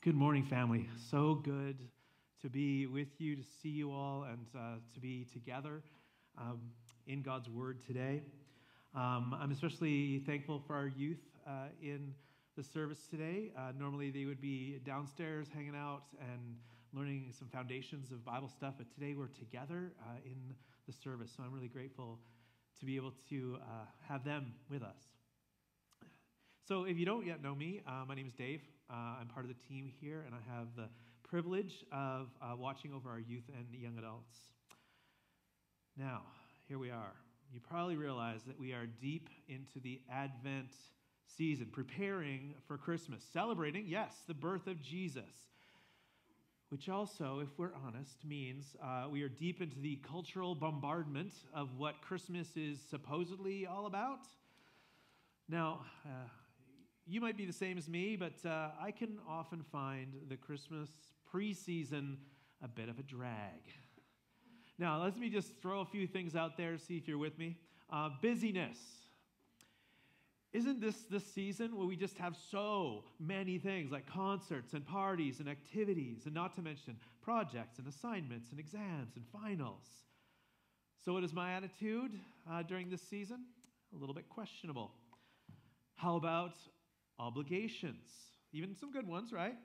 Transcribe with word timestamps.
Good 0.00 0.14
morning, 0.14 0.44
family. 0.44 0.88
So 1.10 1.34
good 1.34 1.76
to 2.40 2.48
be 2.48 2.86
with 2.86 3.08
you, 3.18 3.34
to 3.34 3.42
see 3.42 3.70
you 3.70 3.90
all, 3.90 4.28
and 4.30 4.46
uh, 4.56 4.76
to 4.94 5.00
be 5.00 5.26
together 5.32 5.82
um, 6.40 6.60
in 7.08 7.20
God's 7.20 7.48
Word 7.48 7.80
today. 7.84 8.22
Um, 8.94 9.36
I'm 9.36 9.50
especially 9.50 10.20
thankful 10.20 10.62
for 10.68 10.76
our 10.76 10.86
youth 10.86 11.18
uh, 11.48 11.66
in 11.82 12.14
the 12.56 12.62
service 12.62 13.08
today. 13.10 13.50
Uh, 13.58 13.72
normally, 13.76 14.12
they 14.12 14.24
would 14.24 14.40
be 14.40 14.78
downstairs 14.86 15.48
hanging 15.52 15.74
out 15.74 16.04
and 16.20 16.58
learning 16.92 17.32
some 17.36 17.48
foundations 17.48 18.12
of 18.12 18.24
Bible 18.24 18.48
stuff, 18.48 18.74
but 18.78 18.86
today 18.94 19.14
we're 19.18 19.26
together 19.26 19.90
uh, 20.02 20.18
in 20.24 20.54
the 20.86 20.92
service. 20.92 21.32
So 21.36 21.42
I'm 21.42 21.52
really 21.52 21.66
grateful 21.66 22.20
to 22.78 22.86
be 22.86 22.94
able 22.94 23.14
to 23.30 23.58
uh, 23.60 23.86
have 24.08 24.24
them 24.24 24.52
with 24.70 24.84
us. 24.84 25.08
So, 26.68 26.84
if 26.84 26.96
you 26.98 27.04
don't 27.04 27.26
yet 27.26 27.42
know 27.42 27.56
me, 27.56 27.80
uh, 27.84 28.04
my 28.06 28.14
name 28.14 28.28
is 28.28 28.34
Dave. 28.34 28.60
Uh, 28.90 29.20
I'm 29.20 29.26
part 29.26 29.44
of 29.44 29.50
the 29.50 29.68
team 29.68 29.90
here, 30.00 30.24
and 30.24 30.34
I 30.34 30.56
have 30.56 30.68
the 30.76 30.88
privilege 31.28 31.84
of 31.92 32.28
uh, 32.40 32.56
watching 32.56 32.92
over 32.92 33.10
our 33.10 33.20
youth 33.20 33.44
and 33.54 33.66
young 33.78 33.98
adults. 33.98 34.36
Now, 35.96 36.22
here 36.68 36.78
we 36.78 36.90
are. 36.90 37.12
You 37.52 37.60
probably 37.60 37.96
realize 37.96 38.40
that 38.46 38.58
we 38.58 38.72
are 38.72 38.86
deep 38.86 39.28
into 39.48 39.80
the 39.82 40.00
Advent 40.10 40.72
season, 41.36 41.68
preparing 41.70 42.54
for 42.66 42.78
Christmas, 42.78 43.22
celebrating, 43.32 43.84
yes, 43.86 44.14
the 44.26 44.34
birth 44.34 44.66
of 44.66 44.80
Jesus. 44.82 45.24
Which 46.70 46.88
also, 46.88 47.40
if 47.40 47.48
we're 47.58 47.72
honest, 47.86 48.24
means 48.26 48.76
uh, 48.82 49.06
we 49.10 49.22
are 49.22 49.28
deep 49.28 49.62
into 49.62 49.78
the 49.80 49.96
cultural 49.96 50.54
bombardment 50.54 51.32
of 51.54 51.68
what 51.78 52.00
Christmas 52.02 52.48
is 52.56 52.78
supposedly 52.90 53.66
all 53.66 53.86
about. 53.86 54.20
Now, 55.48 55.80
uh, 56.04 56.28
you 57.08 57.20
might 57.22 57.36
be 57.38 57.46
the 57.46 57.52
same 57.52 57.78
as 57.78 57.88
me, 57.88 58.16
but 58.16 58.46
uh, 58.48 58.68
I 58.80 58.90
can 58.90 59.18
often 59.26 59.64
find 59.72 60.12
the 60.28 60.36
Christmas 60.36 60.90
preseason 61.34 62.16
a 62.62 62.68
bit 62.68 62.90
of 62.90 62.98
a 62.98 63.02
drag. 63.02 63.62
Now, 64.78 65.02
let 65.02 65.18
me 65.18 65.30
just 65.30 65.60
throw 65.62 65.80
a 65.80 65.86
few 65.86 66.06
things 66.06 66.36
out 66.36 66.56
there, 66.56 66.76
see 66.76 66.98
if 66.98 67.08
you're 67.08 67.18
with 67.18 67.38
me. 67.38 67.56
Uh, 67.90 68.10
busyness. 68.20 68.78
Isn't 70.52 70.80
this 70.80 70.96
the 71.10 71.20
season 71.20 71.76
where 71.76 71.86
we 71.86 71.96
just 71.96 72.18
have 72.18 72.36
so 72.50 73.04
many 73.18 73.58
things 73.58 73.90
like 73.90 74.06
concerts 74.06 74.74
and 74.74 74.86
parties 74.86 75.40
and 75.40 75.48
activities, 75.48 76.22
and 76.26 76.34
not 76.34 76.54
to 76.56 76.62
mention 76.62 76.96
projects 77.22 77.78
and 77.78 77.88
assignments 77.88 78.50
and 78.50 78.60
exams 78.60 79.16
and 79.16 79.24
finals? 79.32 79.84
So, 81.04 81.12
what 81.12 81.24
is 81.24 81.32
my 81.32 81.52
attitude 81.52 82.12
uh, 82.50 82.62
during 82.62 82.90
this 82.90 83.02
season? 83.02 83.44
A 83.94 83.98
little 83.98 84.14
bit 84.14 84.28
questionable. 84.28 84.92
How 85.96 86.16
about 86.16 86.54
obligations, 87.18 88.10
even 88.52 88.74
some 88.76 88.92
good 88.92 89.06
ones, 89.06 89.32
right? 89.32 89.56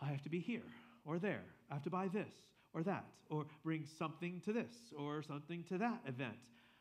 I 0.00 0.06
have 0.06 0.22
to 0.22 0.30
be 0.30 0.40
here 0.40 0.62
or 1.04 1.18
there. 1.18 1.44
I 1.70 1.74
have 1.74 1.84
to 1.84 1.90
buy 1.90 2.08
this 2.08 2.32
or 2.72 2.82
that, 2.82 3.04
or 3.30 3.46
bring 3.62 3.86
something 3.98 4.40
to 4.44 4.52
this 4.52 4.72
or 4.96 5.22
something 5.22 5.64
to 5.64 5.78
that 5.78 6.00
event. 6.06 6.36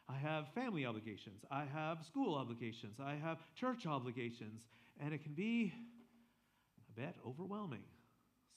I 0.09 0.15
have 0.15 0.51
family 0.53 0.85
obligations. 0.85 1.45
I 1.49 1.65
have 1.73 2.03
school 2.03 2.35
obligations. 2.35 2.99
I 2.99 3.15
have 3.15 3.37
church 3.55 3.85
obligations. 3.85 4.63
And 4.99 5.13
it 5.13 5.23
can 5.23 5.33
be 5.33 5.73
a 6.77 6.99
bit 6.99 7.15
overwhelming. 7.25 7.83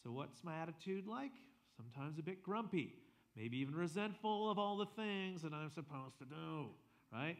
So, 0.02 0.10
what's 0.10 0.42
my 0.44 0.58
attitude 0.60 1.06
like? 1.06 1.32
Sometimes 1.76 2.18
a 2.18 2.22
bit 2.22 2.42
grumpy, 2.42 2.94
maybe 3.36 3.58
even 3.58 3.74
resentful 3.74 4.50
of 4.50 4.58
all 4.58 4.76
the 4.76 4.86
things 4.86 5.42
that 5.42 5.52
I'm 5.52 5.70
supposed 5.70 6.18
to 6.18 6.24
do, 6.24 6.68
right? 7.12 7.36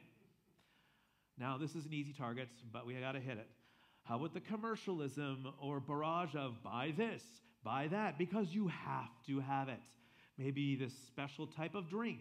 Now, 1.38 1.58
this 1.58 1.74
is 1.74 1.84
an 1.84 1.92
easy 1.92 2.12
target, 2.12 2.48
but 2.72 2.86
we 2.86 2.94
got 2.94 3.12
to 3.12 3.20
hit 3.20 3.36
it. 3.36 3.48
How 4.04 4.16
about 4.16 4.32
the 4.32 4.40
commercialism 4.40 5.48
or 5.60 5.80
barrage 5.80 6.34
of 6.34 6.62
buy 6.62 6.94
this, 6.96 7.22
buy 7.62 7.88
that, 7.88 8.18
because 8.18 8.54
you 8.54 8.68
have 8.68 9.10
to 9.26 9.40
have 9.40 9.68
it? 9.68 9.80
Maybe 10.38 10.76
this 10.76 10.94
special 11.06 11.46
type 11.46 11.74
of 11.74 11.90
drink 11.90 12.20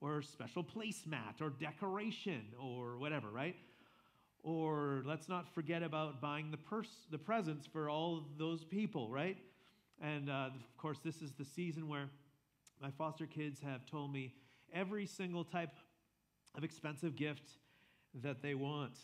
or 0.00 0.22
special 0.22 0.62
placemat 0.62 1.40
or 1.40 1.50
decoration 1.50 2.42
or 2.60 2.98
whatever, 2.98 3.28
right? 3.30 3.56
Or 4.44 5.02
let's 5.06 5.28
not 5.28 5.52
forget 5.54 5.82
about 5.82 6.20
buying 6.20 6.50
the, 6.50 6.56
pers- 6.56 7.06
the 7.10 7.18
presents 7.18 7.66
for 7.66 7.88
all 7.88 8.24
those 8.38 8.64
people, 8.64 9.08
right? 9.08 9.38
And 10.00 10.28
uh, 10.28 10.50
of 10.54 10.76
course, 10.76 10.98
this 11.02 11.22
is 11.22 11.32
the 11.32 11.44
season 11.44 11.88
where 11.88 12.08
my 12.80 12.90
foster 12.90 13.26
kids 13.26 13.60
have 13.60 13.86
told 13.86 14.12
me 14.12 14.34
every 14.72 15.06
single 15.06 15.44
type 15.44 15.70
of 16.56 16.64
expensive 16.64 17.16
gift 17.16 17.48
that 18.22 18.42
they 18.42 18.54
want. 18.54 18.98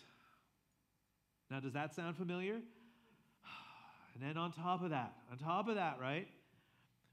Now, 1.50 1.60
does 1.60 1.72
that 1.72 1.94
sound 1.94 2.16
familiar? 2.16 2.60
And 4.14 4.28
then 4.28 4.36
on 4.36 4.52
top 4.52 4.82
of 4.82 4.90
that, 4.90 5.12
on 5.30 5.38
top 5.38 5.68
of 5.68 5.76
that, 5.76 5.98
right, 6.00 6.26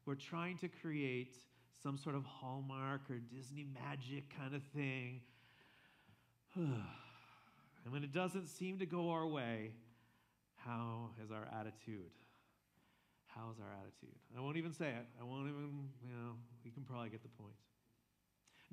we're 0.06 0.16
trying 0.16 0.58
to 0.60 0.68
create 0.68 1.36
some 1.84 1.98
sort 1.98 2.16
of 2.16 2.26
Hallmark 2.26 3.02
or 3.10 3.18
Disney 3.18 3.66
magic 3.74 4.36
kind 4.36 4.56
of 4.56 4.64
thing. 4.76 5.22
and 6.56 6.74
when 7.90 8.04
it 8.04 8.12
doesn't 8.12 8.48
seem 8.48 8.80
to 8.80 8.86
go 8.86 9.12
our 9.12 9.28
way, 9.28 9.72
how 10.56 11.12
is 11.24 11.32
our 11.32 11.48
attitude? 11.60 12.10
How 13.28 13.52
is 13.52 13.60
our 13.60 13.72
attitude? 13.82 14.16
I 14.36 14.42
won't 14.42 14.58
even 14.58 14.74
say 14.74 14.88
it. 14.88 15.06
I 15.20 15.24
won't 15.24 15.48
even, 15.48 15.90
you 16.02 16.12
know, 16.12 16.34
you 16.64 16.72
can 16.72 16.84
probably 16.84 17.10
get 17.10 17.22
the 17.22 17.30
point. 17.30 17.54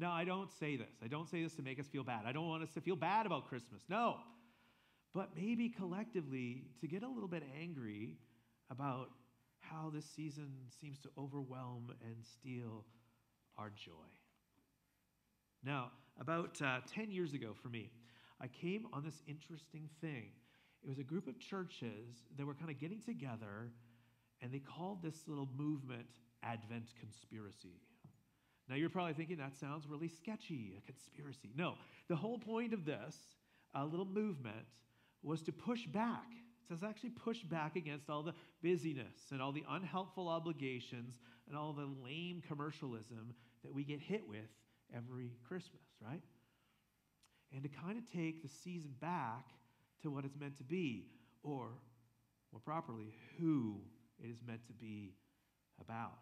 Now, 0.03 0.11
I 0.11 0.25
don't 0.25 0.51
say 0.59 0.77
this. 0.77 0.97
I 1.01 1.07
don't 1.07 1.31
say 1.31 1.45
this 1.45 1.55
to 1.55 1.63
make 1.63 1.79
us 1.79 1.87
feel 1.87 2.03
bad. 2.03 2.23
I 2.27 2.33
don't 2.33 2.49
want 2.49 2.65
us 2.65 2.71
to 2.71 2.81
feel 2.81 2.97
bad 2.97 3.25
about 3.25 3.47
Christmas. 3.49 3.83
No. 3.89 4.17
But 5.15 5.29
maybe 5.37 5.69
collectively 5.69 6.65
to 6.81 6.89
get 6.89 7.05
a 7.05 7.09
little 7.09 7.29
bit 7.29 7.45
angry 7.57 8.17
about 8.69 9.11
how 9.61 9.93
this 9.95 10.05
season 10.05 10.51
seems 10.81 10.99
to 11.03 11.09
overwhelm 11.17 11.93
and 12.03 12.17
steal 12.25 12.85
our 13.57 13.71
joy. 13.71 14.11
Now, 15.65 15.93
about 16.21 16.61
uh, 16.61 16.81
10 16.93 17.13
years 17.13 17.33
ago 17.33 17.53
for 17.63 17.69
me, 17.69 17.93
I 18.41 18.49
came 18.49 18.89
on 18.93 19.05
this 19.05 19.23
interesting 19.29 19.89
thing. 20.01 20.31
It 20.83 20.89
was 20.89 20.99
a 20.99 21.05
group 21.05 21.29
of 21.29 21.39
churches 21.39 22.25
that 22.37 22.45
were 22.45 22.55
kind 22.55 22.71
of 22.71 22.81
getting 22.81 23.01
together, 23.01 23.71
and 24.41 24.51
they 24.51 24.59
called 24.59 25.01
this 25.01 25.29
little 25.29 25.49
movement 25.57 26.09
Advent 26.43 26.93
Conspiracy. 26.99 27.79
Now, 28.73 28.79
you're 28.79 28.89
probably 28.89 29.13
thinking 29.13 29.37
that 29.37 29.55
sounds 29.55 29.87
really 29.87 30.09
sketchy, 30.09 30.73
a 30.79 30.81
conspiracy. 30.91 31.51
No, 31.55 31.75
the 32.09 32.17
whole 32.17 32.39
point 32.39 32.73
of 32.73 32.87
this 32.87 33.15
uh, 33.75 33.85
little 33.85 34.07
movement 34.07 34.65
was 35.23 35.43
to 35.43 35.53
push 35.53 35.85
back. 35.85 36.25
It 36.33 36.69
says 36.71 36.83
actually 36.83 37.11
push 37.11 37.43
back 37.43 37.77
against 37.77 38.09
all 38.09 38.23
the 38.23 38.33
busyness 38.63 39.29
and 39.31 39.43
all 39.43 39.53
the 39.53 39.63
unhelpful 39.69 40.27
obligations 40.27 41.21
and 41.47 41.55
all 41.55 41.75
the 41.75 41.87
lame 42.03 42.43
commercialism 42.49 43.35
that 43.63 43.75
we 43.75 43.85
get 43.85 44.01
hit 44.01 44.27
with 44.27 44.49
every 44.97 45.33
Christmas, 45.47 45.83
right? 46.01 46.23
And 47.53 47.63
to 47.65 47.69
kind 47.69 47.99
of 47.99 48.11
take 48.11 48.43
the 48.43 48.49
season 48.49 48.95
back 49.03 49.49
to 50.01 50.11
what 50.11 50.25
it's 50.25 50.39
meant 50.41 50.57
to 50.57 50.65
be, 50.65 51.09
or 51.43 51.69
more 52.53 52.61
properly, 52.65 53.13
who 53.39 53.83
it 54.19 54.31
is 54.31 54.39
meant 54.47 54.67
to 54.69 54.73
be 54.73 55.13
about. 55.79 56.17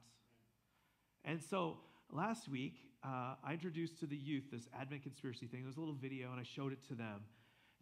And 1.24 1.40
so 1.40 1.76
last 2.12 2.48
week, 2.48 2.74
uh, 3.04 3.34
I 3.42 3.52
introduced 3.52 3.98
to 4.00 4.06
the 4.06 4.16
youth 4.16 4.44
this 4.50 4.68
Advent 4.78 5.02
conspiracy 5.02 5.46
thing. 5.46 5.60
There 5.60 5.68
was 5.68 5.76
a 5.76 5.80
little 5.80 5.94
video, 5.94 6.30
and 6.30 6.40
I 6.40 6.44
showed 6.44 6.72
it 6.72 6.86
to 6.88 6.94
them 6.94 7.20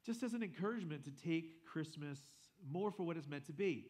just 0.05 0.23
as 0.23 0.33
an 0.33 0.43
encouragement 0.43 1.05
to 1.05 1.11
take 1.11 1.67
Christmas 1.67 2.19
more 2.71 2.91
for 2.91 3.03
what 3.03 3.17
it's 3.17 3.29
meant 3.29 3.47
to 3.47 3.53
be. 3.53 3.87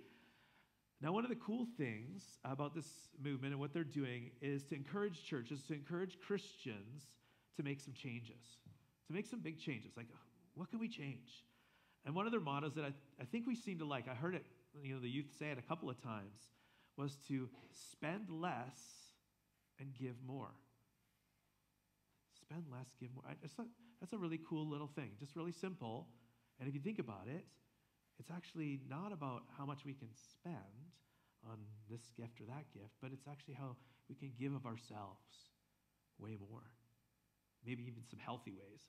Now, 1.00 1.12
one 1.12 1.25
of 1.25 1.31
the 1.31 1.37
cool 1.37 1.66
things 1.76 2.25
about 2.44 2.75
this 2.75 2.88
movement 3.22 3.53
and 3.53 3.60
what 3.60 3.72
they're 3.72 3.84
doing 3.84 4.31
is 4.41 4.65
to 4.65 4.75
encourage 4.75 5.25
churches, 5.25 5.62
to 5.69 5.75
encourage 5.75 6.19
Christians 6.26 7.05
to 7.56 7.62
make 7.62 7.81
some 7.81 7.94
changes, 7.94 8.59
to 9.06 9.12
make 9.12 9.26
some 9.26 9.41
big 9.41 9.60
changes. 9.60 9.93
Like, 9.97 10.06
what 10.55 10.70
can 10.70 10.81
we 10.81 10.88
change? 10.88 11.44
And 12.05 12.15
one 12.15 12.26
of 12.26 12.32
their 12.32 12.41
mottos 12.41 12.75
that 12.75 12.84
I, 12.84 12.93
I 13.20 13.25
think 13.25 13.47
we 13.47 13.55
seem 13.55 13.78
to 13.78 13.84
like, 13.84 14.09
I 14.09 14.15
heard 14.15 14.34
it, 14.34 14.44
you 14.82 14.94
know, 14.94 15.00
the 15.00 15.09
youth 15.09 15.26
say 15.38 15.50
it 15.50 15.59
a 15.59 15.62
couple 15.62 15.88
of 15.88 16.03
times, 16.03 16.50
was 16.96 17.17
to 17.29 17.49
spend 17.73 18.29
less 18.29 19.07
and 19.80 19.94
give 19.94 20.14
more. 20.26 20.50
Spend 22.40 22.64
less, 22.70 22.88
give 23.00 23.10
more. 23.14 23.25
Not, 23.28 23.66
that's 24.00 24.12
a 24.12 24.19
really 24.19 24.40
cool 24.48 24.69
little 24.69 24.88
thing, 24.88 25.10
just 25.19 25.36
really 25.36 25.52
simple. 25.52 26.08
And 26.60 26.69
if 26.69 26.75
you 26.75 26.80
think 26.80 26.98
about 26.98 27.26
it, 27.26 27.44
it's 28.19 28.30
actually 28.30 28.80
not 28.88 29.12
about 29.12 29.42
how 29.56 29.64
much 29.64 29.84
we 29.84 29.94
can 29.94 30.08
spend 30.12 30.56
on 31.48 31.58
this 31.90 32.10
gift 32.16 32.40
or 32.40 32.46
that 32.46 32.64
gift, 32.75 32.94
but 33.00 33.12
it's 33.12 33.28
actually 33.30 33.54
how 33.54 33.76
we 34.08 34.14
can 34.14 34.32
give 34.38 34.54
of 34.54 34.66
ourselves 34.66 35.52
way 36.19 36.36
more. 36.50 36.64
Maybe 37.64 37.82
even 37.82 38.02
some 38.08 38.19
healthy 38.19 38.52
ways. 38.52 38.80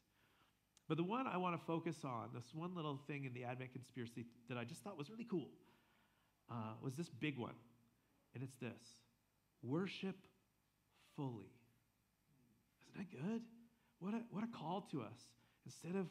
But 0.88 0.98
the 0.98 1.04
one 1.04 1.28
I 1.28 1.38
want 1.38 1.60
to 1.60 1.64
focus 1.66 1.98
on, 2.04 2.30
this 2.34 2.50
one 2.54 2.76
little 2.76 3.00
thing 3.06 3.26
in 3.26 3.34
the 3.34 3.44
Advent 3.44 3.74
conspiracy 3.74 4.26
that 4.48 4.58
I 4.58 4.64
just 4.64 4.82
thought 4.82 4.98
was 4.98 5.10
really 5.12 5.28
cool, 5.30 5.50
uh, 6.50 6.74
was 6.82 6.96
this 6.96 7.10
big 7.10 7.38
one. 7.38 7.54
And 8.34 8.44
it's 8.44 8.56
this 8.56 8.82
worship 9.62 10.16
fully. 11.20 11.52
Isn't 12.82 12.98
that 12.98 13.12
good? 13.12 13.42
What 14.00 14.14
a, 14.14 14.22
what 14.32 14.46
a 14.46 14.48
call 14.48 14.88
to 14.92 15.02
us. 15.02 15.20
Instead 15.66 16.00
of 16.00 16.08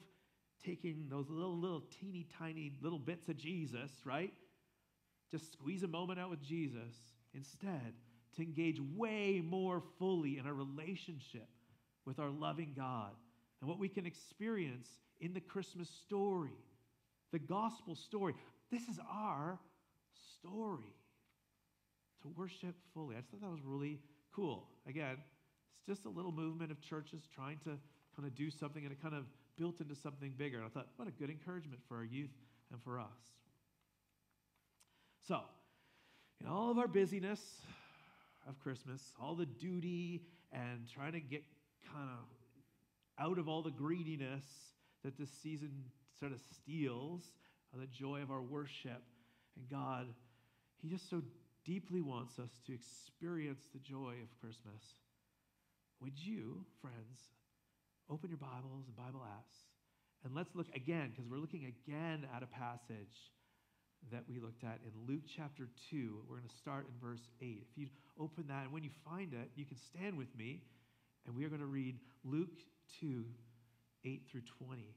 taking 0.62 1.06
those 1.08 1.30
little, 1.30 1.56
little 1.56 1.82
teeny 1.98 2.26
tiny 2.38 2.72
little 2.82 2.98
bits 2.98 3.28
of 3.28 3.38
Jesus, 3.38 3.90
right? 4.04 4.34
Just 5.30 5.50
squeeze 5.52 5.82
a 5.82 5.88
moment 5.88 6.20
out 6.20 6.28
with 6.28 6.42
Jesus. 6.42 6.94
Instead, 7.32 7.94
to 8.36 8.42
engage 8.42 8.80
way 8.94 9.42
more 9.42 9.82
fully 9.98 10.36
in 10.36 10.46
our 10.46 10.52
relationship 10.52 11.48
with 12.04 12.18
our 12.18 12.30
loving 12.30 12.74
God 12.76 13.12
and 13.60 13.68
what 13.68 13.78
we 13.78 13.88
can 13.88 14.04
experience 14.04 14.88
in 15.20 15.32
the 15.32 15.40
Christmas 15.40 15.88
story, 15.88 16.52
the 17.32 17.38
gospel 17.38 17.94
story. 17.94 18.34
This 18.70 18.82
is 18.82 18.98
our 19.10 19.58
story 20.38 20.94
to 22.22 22.28
worship 22.28 22.74
fully. 22.92 23.16
I 23.16 23.20
just 23.20 23.30
thought 23.30 23.40
that 23.40 23.50
was 23.50 23.64
really 23.64 24.00
cool. 24.34 24.68
Again, 24.86 25.16
it's 25.78 25.86
just 25.86 26.06
a 26.06 26.08
little 26.08 26.32
movement 26.32 26.70
of 26.70 26.80
churches 26.80 27.22
trying 27.34 27.58
to 27.64 27.70
kind 28.16 28.26
of 28.26 28.34
do 28.34 28.50
something 28.50 28.84
and 28.84 28.92
it 28.92 29.02
kind 29.02 29.14
of 29.14 29.24
built 29.56 29.80
into 29.80 29.94
something 29.94 30.32
bigger. 30.36 30.58
And 30.58 30.66
I 30.66 30.68
thought, 30.68 30.88
what 30.96 31.08
a 31.08 31.10
good 31.10 31.30
encouragement 31.30 31.80
for 31.88 31.96
our 31.96 32.04
youth 32.04 32.30
and 32.72 32.82
for 32.82 32.98
us. 32.98 33.06
So, 35.26 35.40
in 36.40 36.46
all 36.46 36.70
of 36.70 36.78
our 36.78 36.88
busyness 36.88 37.40
of 38.48 38.58
Christmas, 38.60 39.12
all 39.20 39.34
the 39.34 39.46
duty 39.46 40.22
and 40.52 40.88
trying 40.92 41.12
to 41.12 41.20
get 41.20 41.44
kind 41.92 42.08
of 42.08 43.24
out 43.24 43.38
of 43.38 43.48
all 43.48 43.62
the 43.62 43.70
greediness 43.70 44.44
that 45.04 45.18
this 45.18 45.30
season 45.42 45.70
sort 46.18 46.32
of 46.32 46.38
steals, 46.54 47.22
the 47.74 47.86
joy 47.86 48.22
of 48.22 48.30
our 48.30 48.42
worship, 48.42 49.02
and 49.56 49.68
God, 49.70 50.06
He 50.80 50.88
just 50.88 51.10
so 51.10 51.22
deeply 51.68 52.00
wants 52.00 52.38
us 52.38 52.48
to 52.66 52.72
experience 52.72 53.68
the 53.74 53.78
joy 53.78 54.14
of 54.24 54.40
Christmas. 54.40 54.80
Would 56.00 56.16
you, 56.16 56.64
friends, 56.80 57.20
open 58.08 58.30
your 58.30 58.38
Bibles 58.38 58.86
and 58.86 58.96
Bible 58.96 59.20
apps 59.20 59.68
and 60.24 60.34
let's 60.34 60.54
look 60.54 60.66
again, 60.74 61.10
because 61.10 61.30
we're 61.30 61.38
looking 61.38 61.66
again 61.70 62.26
at 62.34 62.42
a 62.42 62.46
passage 62.46 63.30
that 64.10 64.24
we 64.28 64.40
looked 64.40 64.64
at 64.64 64.80
in 64.82 64.90
Luke 65.06 65.22
chapter 65.28 65.68
2. 65.90 66.24
We're 66.26 66.38
going 66.38 66.48
to 66.48 66.56
start 66.56 66.86
in 66.88 67.06
verse 67.06 67.28
8. 67.42 67.66
If 67.70 67.76
you 67.76 67.88
open 68.18 68.46
that, 68.48 68.64
and 68.64 68.72
when 68.72 68.82
you 68.82 68.90
find 69.04 69.34
it, 69.34 69.50
you 69.54 69.66
can 69.66 69.76
stand 69.76 70.16
with 70.16 70.34
me, 70.36 70.62
and 71.26 71.36
we 71.36 71.44
are 71.44 71.48
going 71.48 71.60
to 71.60 71.66
read 71.66 71.98
Luke 72.24 72.56
2 73.00 73.24
8 74.04 74.22
through 74.30 74.42
20. 74.66 74.94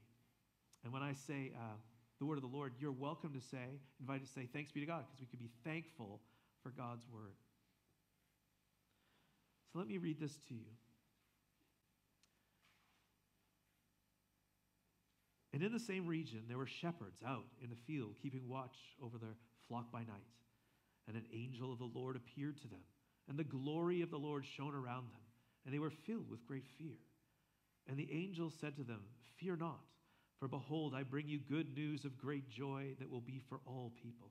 And 0.84 0.92
when 0.92 1.02
I 1.02 1.12
say 1.12 1.52
uh, 1.54 1.76
the 2.18 2.24
word 2.24 2.38
of 2.38 2.42
the 2.42 2.56
Lord, 2.56 2.72
you're 2.80 2.92
welcome 2.92 3.34
to 3.34 3.40
say, 3.40 3.78
invited 4.00 4.26
to 4.26 4.32
say, 4.32 4.48
thanks 4.52 4.72
be 4.72 4.80
to 4.80 4.86
God, 4.86 5.04
because 5.06 5.20
we 5.20 5.26
can 5.26 5.38
be 5.38 5.50
thankful 5.64 6.20
for 6.62 6.70
God's 6.70 7.04
word. 7.12 7.36
So 9.72 9.78
let 9.78 9.88
me 9.88 9.98
read 9.98 10.20
this 10.20 10.36
to 10.48 10.54
you. 10.54 10.66
And 15.52 15.62
in 15.62 15.72
the 15.72 15.78
same 15.78 16.06
region, 16.06 16.44
there 16.48 16.58
were 16.58 16.66
shepherds 16.66 17.22
out 17.26 17.44
in 17.62 17.68
the 17.68 17.76
field, 17.86 18.16
keeping 18.22 18.48
watch 18.48 18.76
over 19.02 19.18
their 19.18 19.36
flock 19.68 19.92
by 19.92 20.00
night. 20.00 20.30
And 21.08 21.16
an 21.16 21.26
angel 21.32 21.72
of 21.72 21.78
the 21.78 21.90
Lord 21.92 22.16
appeared 22.16 22.60
to 22.62 22.68
them, 22.68 22.80
and 23.28 23.38
the 23.38 23.44
glory 23.44 24.02
of 24.02 24.10
the 24.10 24.18
Lord 24.18 24.44
shone 24.44 24.74
around 24.74 25.10
them, 25.10 25.20
and 25.64 25.74
they 25.74 25.78
were 25.78 25.90
filled 25.90 26.30
with 26.30 26.46
great 26.46 26.66
fear. 26.78 26.96
And 27.88 27.98
the 27.98 28.08
angel 28.12 28.50
said 28.60 28.76
to 28.76 28.84
them, 28.84 29.00
Fear 29.38 29.56
not, 29.56 29.80
for 30.38 30.48
behold, 30.48 30.94
I 30.94 31.02
bring 31.02 31.28
you 31.28 31.38
good 31.38 31.74
news 31.74 32.04
of 32.04 32.16
great 32.18 32.48
joy 32.48 32.94
that 32.98 33.10
will 33.10 33.20
be 33.20 33.40
for 33.48 33.60
all 33.66 33.92
people. 34.02 34.30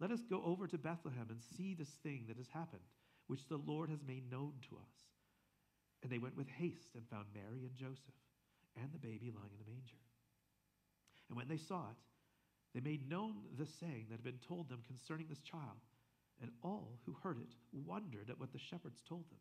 Let 0.00 0.10
us 0.10 0.20
go 0.28 0.42
over 0.44 0.66
to 0.66 0.78
Bethlehem 0.78 1.28
and 1.30 1.40
see 1.56 1.74
this 1.74 1.88
thing 2.02 2.24
that 2.28 2.36
has 2.36 2.48
happened, 2.48 2.82
which 3.26 3.48
the 3.48 3.56
Lord 3.56 3.88
has 3.88 4.02
made 4.06 4.30
known 4.30 4.52
to 4.68 4.76
us. 4.76 4.92
And 6.02 6.12
they 6.12 6.18
went 6.18 6.36
with 6.36 6.48
haste 6.48 6.94
and 6.94 7.08
found 7.08 7.26
Mary 7.34 7.64
and 7.64 7.74
Joseph 7.74 8.14
and 8.76 8.92
the 8.92 8.98
baby 8.98 9.32
lying 9.34 9.52
in 9.54 9.64
a 9.64 9.70
manger. 9.70 9.96
And 11.28 11.36
when 11.36 11.48
they 11.48 11.56
saw 11.56 11.88
it, 11.90 11.96
they 12.74 12.80
made 12.80 13.08
known 13.08 13.34
the 13.58 13.66
saying 13.66 14.06
that 14.08 14.20
had 14.20 14.24
been 14.24 14.44
told 14.46 14.68
them 14.68 14.82
concerning 14.86 15.26
this 15.28 15.40
child. 15.40 15.80
And 16.42 16.50
all 16.62 16.98
who 17.06 17.16
heard 17.22 17.38
it 17.38 17.54
wondered 17.72 18.28
at 18.28 18.38
what 18.38 18.52
the 18.52 18.58
shepherds 18.58 19.00
told 19.08 19.24
them. 19.30 19.40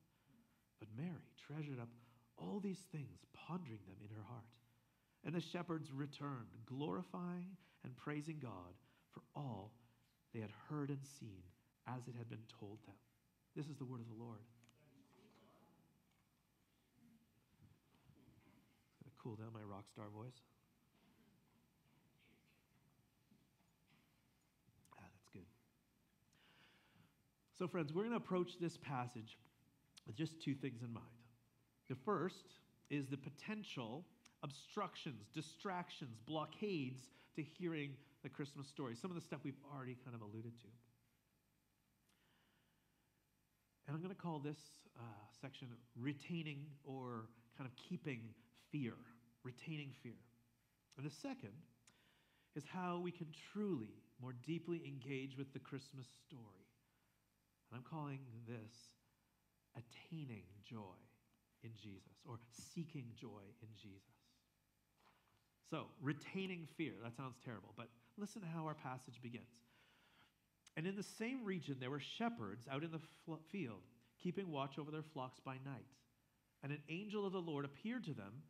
But 0.79 0.87
Mary 0.95 1.27
treasured 1.45 1.79
up 1.79 1.89
all 2.37 2.61
these 2.61 2.79
things, 2.91 3.19
pondering 3.33 3.83
them 3.85 3.97
in 4.01 4.15
her 4.15 4.23
heart. 4.23 4.47
And 5.25 5.35
the 5.35 5.41
shepherds 5.41 5.91
returned, 5.91 6.55
glorifying 6.65 7.57
and 7.83 7.95
praising 7.97 8.39
God 8.41 8.79
for 9.11 9.21
all 9.35 9.73
they 10.35 10.41
had 10.41 10.51
heard 10.69 10.89
and 10.89 10.99
seen 11.17 11.41
as 11.87 12.07
it 12.09 12.15
had 12.17 12.29
been 12.29 12.43
told 12.59 12.77
them. 12.85 12.95
This 13.55 13.67
is 13.67 13.77
the 13.77 13.85
word 13.85 14.01
of 14.01 14.07
the 14.07 14.21
Lord. 14.21 14.41
Gonna 19.01 19.15
cool 19.23 19.35
down 19.35 19.53
my 19.53 19.61
rock 19.61 19.85
star 19.89 20.07
voice. 20.13 20.41
Ah, 24.99 25.03
that's 25.03 25.29
good. 25.31 25.45
So, 27.57 27.65
friends, 27.65 27.93
we're 27.93 28.01
going 28.01 28.11
to 28.11 28.17
approach 28.17 28.59
this 28.59 28.75
passage 28.75 29.37
with 30.05 30.17
just 30.17 30.41
two 30.41 30.53
things 30.53 30.81
in 30.83 30.91
mind. 30.91 31.05
The 31.87 31.95
first 32.03 32.59
is 32.89 33.07
the 33.07 33.17
potential 33.17 34.03
obstructions, 34.43 35.29
distractions, 35.33 36.17
blockades 36.27 36.99
to 37.37 37.41
hearing 37.41 37.91
the 38.25 38.29
Christmas 38.29 38.67
story. 38.67 38.95
Some 38.99 39.11
of 39.11 39.15
the 39.15 39.21
stuff 39.21 39.39
we've 39.45 39.61
already 39.71 39.95
kind 40.03 40.15
of 40.15 40.21
alluded 40.21 40.57
to. 40.59 40.67
And 43.87 43.95
I'm 43.95 44.01
going 44.01 44.13
to 44.13 44.21
call 44.21 44.39
this 44.39 44.57
uh, 44.97 45.01
section 45.41 45.67
retaining 45.95 46.65
or 46.83 47.29
kind 47.57 47.69
of 47.69 47.75
keeping 47.77 48.33
fear 48.71 48.95
retaining 49.45 49.93
fear. 50.01 50.17
And 50.97 51.05
the 51.05 51.13
second 51.21 51.53
is 52.55 52.63
how 52.67 52.99
we 52.99 53.11
can 53.11 53.27
truly, 53.53 53.93
more 54.19 54.33
deeply 54.45 54.81
engage 54.85 55.37
with 55.37 55.53
the 55.53 55.59
Christmas 55.59 56.07
story. 56.25 56.65
And 57.69 57.77
I'm 57.77 57.85
calling 57.87 58.19
this 58.47 58.73
attaining 59.77 60.49
joy 60.67 60.97
in 61.63 61.69
Jesus 61.75 62.17
or 62.27 62.39
seeking 62.73 63.05
joy 63.15 63.45
in 63.61 63.69
Jesus. 63.75 64.01
So, 65.69 65.85
retaining 66.01 66.67
fear, 66.77 66.93
that 67.03 67.15
sounds 67.17 67.35
terrible, 67.43 67.73
but 67.75 67.89
listen 68.17 68.41
to 68.41 68.47
how 68.47 68.65
our 68.65 68.75
passage 68.75 69.21
begins. 69.21 69.43
And 70.77 70.85
in 70.85 70.95
the 70.95 71.03
same 71.03 71.45
region, 71.45 71.77
there 71.79 71.91
were 71.91 72.01
shepherds 72.01 72.67
out 72.69 72.83
in 72.83 72.91
the 72.91 72.99
field, 73.51 73.81
keeping 74.21 74.51
watch 74.51 74.77
over 74.77 74.91
their 74.91 75.03
flocks 75.13 75.39
by 75.39 75.53
night. 75.65 75.85
And 76.63 76.71
an 76.71 76.81
angel 76.89 77.25
of 77.25 77.33
the 77.33 77.41
Lord 77.41 77.65
appeared 77.65 78.03
to 78.05 78.13
them 78.13 78.43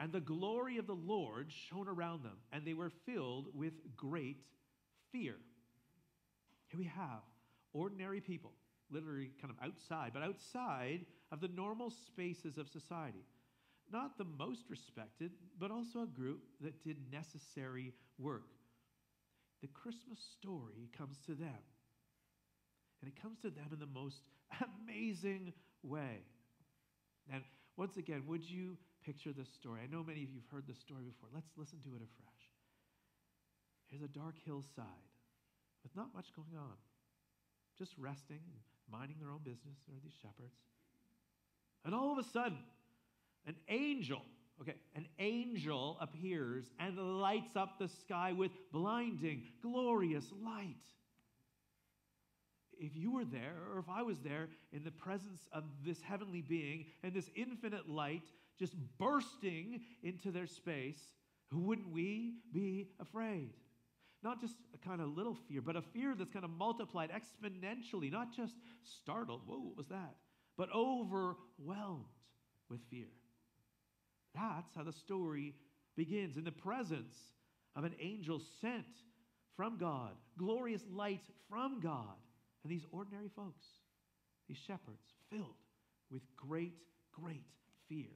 and 0.00 0.12
the 0.12 0.20
glory 0.20 0.78
of 0.78 0.86
the 0.86 0.94
Lord 0.94 1.50
shone 1.50 1.88
around 1.88 2.22
them, 2.22 2.36
and 2.52 2.64
they 2.64 2.74
were 2.74 2.92
filled 3.04 3.48
with 3.52 3.72
great 3.96 4.38
fear. 5.10 5.34
Here 6.68 6.78
we 6.78 6.84
have 6.84 7.22
ordinary 7.72 8.20
people, 8.20 8.52
literally 8.90 9.32
kind 9.40 9.52
of 9.52 9.64
outside, 9.64 10.12
but 10.14 10.22
outside 10.22 11.04
of 11.32 11.40
the 11.40 11.48
normal 11.48 11.90
spaces 11.90 12.58
of 12.58 12.68
society. 12.68 13.24
Not 13.90 14.18
the 14.18 14.24
most 14.24 14.64
respected, 14.68 15.32
but 15.58 15.70
also 15.70 16.02
a 16.02 16.06
group 16.06 16.42
that 16.60 16.84
did 16.84 16.98
necessary 17.10 17.92
work. 18.18 18.50
The 19.60 19.68
Christmas 19.68 20.18
story 20.38 20.88
comes 20.96 21.18
to 21.26 21.34
them. 21.34 21.62
And 23.00 23.10
it 23.10 23.20
comes 23.20 23.38
to 23.40 23.50
them 23.50 23.68
in 23.72 23.78
the 23.78 23.86
most 23.86 24.22
amazing 24.82 25.52
way. 25.82 26.22
And 27.32 27.42
once 27.76 27.96
again, 27.96 28.24
would 28.26 28.42
you 28.48 28.76
picture 29.08 29.32
this 29.32 29.48
story. 29.48 29.80
I 29.82 29.88
know 29.88 30.04
many 30.04 30.22
of 30.22 30.28
you 30.28 30.40
have 30.44 30.52
heard 30.52 30.66
this 30.68 30.78
story 30.78 31.04
before. 31.08 31.28
Let's 31.32 31.48
listen 31.56 31.78
to 31.84 31.96
it 31.96 32.04
afresh. 32.04 32.44
Here's 33.88 34.02
a 34.02 34.12
dark 34.12 34.36
hillside 34.44 35.08
with 35.82 35.96
not 35.96 36.12
much 36.14 36.28
going 36.36 36.52
on, 36.60 36.76
just 37.78 37.96
resting 37.96 38.44
and 38.44 38.60
minding 38.90 39.16
their 39.18 39.30
own 39.30 39.40
business. 39.44 39.80
There 39.88 39.96
are 39.96 40.04
these 40.04 40.18
shepherds. 40.20 40.60
And 41.84 41.94
all 41.94 42.12
of 42.12 42.18
a 42.18 42.28
sudden, 42.28 42.60
an 43.46 43.56
angel, 43.68 44.20
okay, 44.60 44.74
an 44.94 45.06
angel 45.18 45.96
appears 46.00 46.66
and 46.78 47.20
lights 47.20 47.56
up 47.56 47.78
the 47.78 47.88
sky 47.88 48.32
with 48.32 48.50
blinding, 48.72 49.42
glorious 49.62 50.26
light. 50.44 50.74
If 52.80 52.96
you 52.96 53.10
were 53.12 53.24
there, 53.24 53.56
or 53.72 53.80
if 53.80 53.88
I 53.88 54.02
was 54.02 54.18
there 54.20 54.48
in 54.72 54.84
the 54.84 54.90
presence 54.90 55.48
of 55.52 55.64
this 55.84 56.00
heavenly 56.00 56.42
being 56.42 56.86
and 57.02 57.12
this 57.12 57.28
infinite 57.34 57.88
light 57.88 58.22
just 58.58 58.74
bursting 58.98 59.80
into 60.02 60.30
their 60.30 60.46
space, 60.46 61.00
wouldn't 61.52 61.92
we 61.92 62.34
be 62.52 62.90
afraid? 63.00 63.50
not 64.22 64.40
just 64.40 64.56
a 64.74 64.78
kind 64.78 65.00
of 65.00 65.16
little 65.16 65.36
fear, 65.48 65.60
but 65.60 65.76
a 65.76 65.82
fear 65.82 66.14
that's 66.16 66.30
kind 66.30 66.44
of 66.44 66.50
multiplied 66.50 67.10
exponentially, 67.10 68.10
not 68.10 68.34
just 68.34 68.54
startled, 68.82 69.42
whoa, 69.46 69.58
what 69.60 69.76
was 69.76 69.86
that? 69.88 70.16
But 70.56 70.70
overwhelmed 70.74 72.04
with 72.68 72.80
fear. 72.90 73.06
That's 74.38 74.74
how 74.76 74.84
the 74.84 74.92
story 74.92 75.54
begins 75.96 76.36
in 76.36 76.44
the 76.44 76.52
presence 76.52 77.16
of 77.74 77.84
an 77.84 77.94
angel 78.00 78.40
sent 78.60 78.86
from 79.56 79.78
God, 79.78 80.12
glorious 80.36 80.82
light 80.90 81.24
from 81.50 81.80
God, 81.80 82.14
and 82.62 82.70
these 82.70 82.86
ordinary 82.92 83.30
folks, 83.34 83.66
these 84.46 84.58
shepherds, 84.58 85.02
filled 85.30 85.58
with 86.10 86.22
great, 86.36 86.74
great 87.12 87.46
fear. 87.88 88.14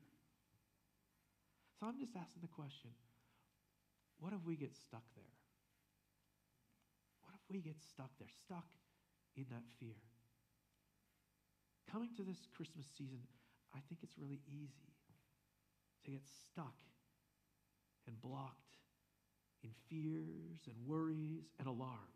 So 1.81 1.87
I'm 1.87 1.99
just 1.99 2.15
asking 2.15 2.43
the 2.43 2.55
question 2.55 2.91
what 4.21 4.33
if 4.33 4.39
we 4.47 4.55
get 4.55 4.77
stuck 4.77 5.03
there? 5.17 5.35
What 7.23 7.35
if 7.35 7.43
we 7.51 7.59
get 7.59 7.83
stuck 7.83 8.11
there, 8.21 8.31
stuck 8.47 8.71
in 9.37 9.47
that 9.51 9.67
fear? 9.81 9.99
Coming 11.91 12.11
to 12.17 12.23
this 12.23 12.39
Christmas 12.55 12.87
season, 12.97 13.27
I 13.75 13.81
think 13.89 14.03
it's 14.05 14.17
really 14.17 14.39
easy 14.47 14.93
to 16.05 16.11
get 16.11 16.23
stuck 16.27 16.75
and 18.07 18.21
blocked 18.21 18.77
in 19.63 19.71
fears 19.89 20.67
and 20.67 20.75
worries 20.87 21.51
and 21.59 21.69
alarm. 21.69 22.13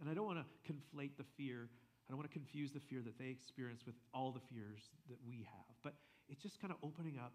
And 0.00 0.08
I 0.08 0.14
don't 0.14 0.26
want 0.26 0.38
to 0.38 0.72
conflate 0.72 1.16
the 1.16 1.24
fear. 1.36 1.68
I 2.06 2.12
don't 2.12 2.18
want 2.18 2.30
to 2.30 2.38
confuse 2.38 2.72
the 2.72 2.80
fear 2.80 3.00
that 3.02 3.18
they 3.18 3.28
experience 3.28 3.82
with 3.86 3.96
all 4.14 4.30
the 4.30 4.40
fears 4.54 4.90
that 5.08 5.18
we 5.26 5.46
have. 5.50 5.74
But 5.82 5.94
it's 6.28 6.42
just 6.42 6.60
kind 6.60 6.72
of 6.72 6.78
opening 6.82 7.18
up 7.18 7.32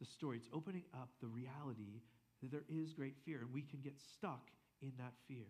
the 0.00 0.06
story. 0.06 0.36
It's 0.36 0.50
opening 0.52 0.84
up 0.92 1.08
the 1.20 1.28
reality 1.28 2.02
that 2.42 2.50
there 2.50 2.64
is 2.68 2.92
great 2.92 3.16
fear 3.24 3.40
and 3.40 3.52
we 3.52 3.62
can 3.62 3.80
get 3.80 3.94
stuck 3.98 4.50
in 4.82 4.92
that 4.98 5.14
fear. 5.26 5.46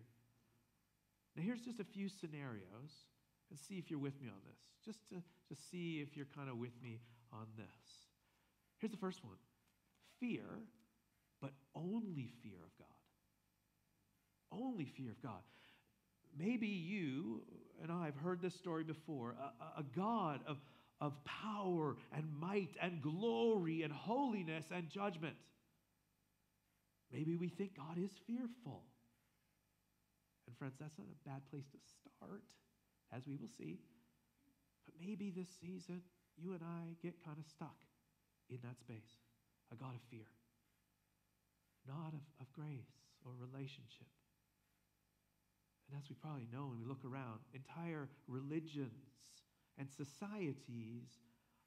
Now, 1.35 1.43
here's 1.43 1.61
just 1.61 1.79
a 1.79 1.83
few 1.83 2.07
scenarios 2.07 3.03
and 3.49 3.59
see 3.59 3.75
if 3.75 3.89
you're 3.89 3.99
with 3.99 4.19
me 4.21 4.29
on 4.29 4.39
this, 4.47 4.59
just 4.85 5.09
to, 5.09 5.15
to 5.15 5.61
see 5.69 5.99
if 5.99 6.15
you're 6.15 6.29
kind 6.33 6.49
of 6.49 6.57
with 6.57 6.71
me 6.81 7.01
on 7.33 7.47
this. 7.57 8.04
Here's 8.85 8.91
the 8.91 8.97
first 8.97 9.25
one 9.25 9.37
fear, 10.19 10.43
but 11.41 11.49
only 11.73 12.29
fear 12.43 12.57
of 12.63 12.77
God. 12.77 12.87
Only 14.51 14.85
fear 14.85 15.09
of 15.09 15.19
God. 15.23 15.41
Maybe 16.37 16.67
you 16.67 17.41
and 17.81 17.91
I 17.91 18.05
have 18.05 18.15
heard 18.15 18.43
this 18.43 18.53
story 18.53 18.83
before 18.83 19.33
a, 19.39 19.79
a 19.79 19.83
God 19.95 20.41
of, 20.45 20.57
of 21.01 21.13
power 21.25 21.95
and 22.15 22.25
might 22.39 22.75
and 22.79 23.01
glory 23.01 23.81
and 23.81 23.91
holiness 23.91 24.65
and 24.71 24.87
judgment. 24.87 25.35
Maybe 27.11 27.37
we 27.37 27.49
think 27.49 27.75
God 27.75 27.97
is 27.97 28.11
fearful. 28.27 28.83
And, 30.45 30.55
friends, 30.59 30.75
that's 30.79 30.99
not 30.99 31.07
a 31.07 31.27
bad 31.27 31.41
place 31.49 31.65
to 31.71 31.79
start, 32.19 32.43
as 33.11 33.25
we 33.25 33.35
will 33.35 33.49
see. 33.57 33.79
But 34.85 34.93
maybe 35.03 35.31
this 35.35 35.47
season, 35.59 36.03
you 36.37 36.53
and 36.53 36.61
I 36.61 36.93
get 37.01 37.15
kind 37.25 37.39
of 37.39 37.45
stuck 37.47 37.77
in 38.49 38.59
that 38.63 38.79
space 38.79 39.19
a 39.71 39.75
God 39.75 39.95
of 39.95 40.01
fear, 40.11 40.29
not 41.87 42.13
of, 42.13 42.21
of 42.39 42.51
grace 42.53 42.93
or 43.25 43.31
relationship. 43.39 44.07
And 45.89 45.97
as 45.97 46.09
we 46.09 46.15
probably 46.15 46.47
know 46.51 46.67
when 46.69 46.79
we 46.79 46.85
look 46.85 47.05
around, 47.05 47.39
entire 47.53 48.09
religions 48.27 48.91
and 49.77 49.87
societies 49.89 51.17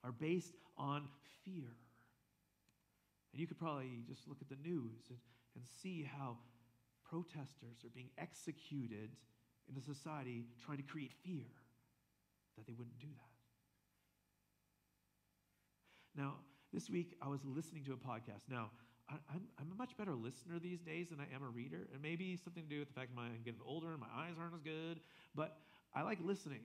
are 0.05 0.13
based 0.13 0.55
on 0.77 1.09
fear. 1.45 1.75
And 3.33 3.41
you 3.41 3.47
could 3.47 3.59
probably 3.59 4.03
just 4.09 4.27
look 4.29 4.39
at 4.41 4.49
the 4.49 4.57
news 4.63 5.11
and, 5.11 5.19
and 5.55 5.65
see 5.83 6.09
how 6.19 6.37
protesters 7.09 7.85
are 7.85 7.95
being 7.95 8.11
executed 8.19 9.11
in 9.69 9.77
a 9.77 9.83
society 9.83 10.45
trying 10.65 10.79
to 10.79 10.85
create 10.85 11.13
fear 11.25 11.47
that 12.57 12.67
they 12.67 12.73
wouldn't 12.73 12.99
do 12.99 13.07
that. 13.07 13.39
Now, 16.21 16.35
this 16.73 16.91
week 16.91 17.17
I 17.23 17.29
was 17.29 17.41
listening 17.45 17.85
to 17.85 17.93
a 17.93 17.97
podcast. 17.97 18.49
Now, 18.51 18.71
I'm, 19.09 19.43
I'm 19.59 19.73
a 19.73 19.75
much 19.75 19.97
better 19.97 20.15
listener 20.15 20.59
these 20.61 20.81
days 20.81 21.09
than 21.09 21.19
I 21.21 21.35
am 21.35 21.43
a 21.43 21.49
reader, 21.49 21.89
and 21.93 22.03
maybe 22.03 22.37
something 22.37 22.65
to 22.65 22.69
do 22.69 22.79
with 22.81 22.89
the 22.89 22.95
fact 22.95 23.15
that 23.17 23.21
I'm 23.23 23.41
getting 23.45 23.61
older 23.65 23.91
and 23.93 24.01
my 24.01 24.13
eyes 24.15 24.37
aren't 24.39 24.55
as 24.55 24.61
good, 24.61 25.01
but 25.35 25.57
I 25.95 26.03
like 26.03 26.19
listening. 26.23 26.61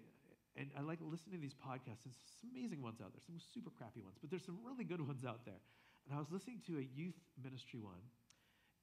And 0.55 0.69
I 0.77 0.81
like 0.81 0.99
listening 1.01 1.37
to 1.37 1.41
these 1.41 1.55
podcasts. 1.55 2.03
There's 2.05 2.19
some 2.39 2.51
amazing 2.53 2.83
ones 2.83 2.99
out 3.01 3.11
there, 3.13 3.23
some 3.25 3.39
super 3.39 3.71
crappy 3.71 4.01
ones, 4.01 4.17
but 4.21 4.29
there's 4.29 4.45
some 4.45 4.59
really 4.61 4.83
good 4.83 5.01
ones 5.01 5.25
out 5.25 5.45
there. 5.45 5.57
And 6.05 6.13
I 6.15 6.19
was 6.19 6.29
listening 6.29 6.59
to 6.67 6.77
a 6.77 6.85
youth 6.93 7.17
ministry 7.41 7.79
one, 7.79 8.03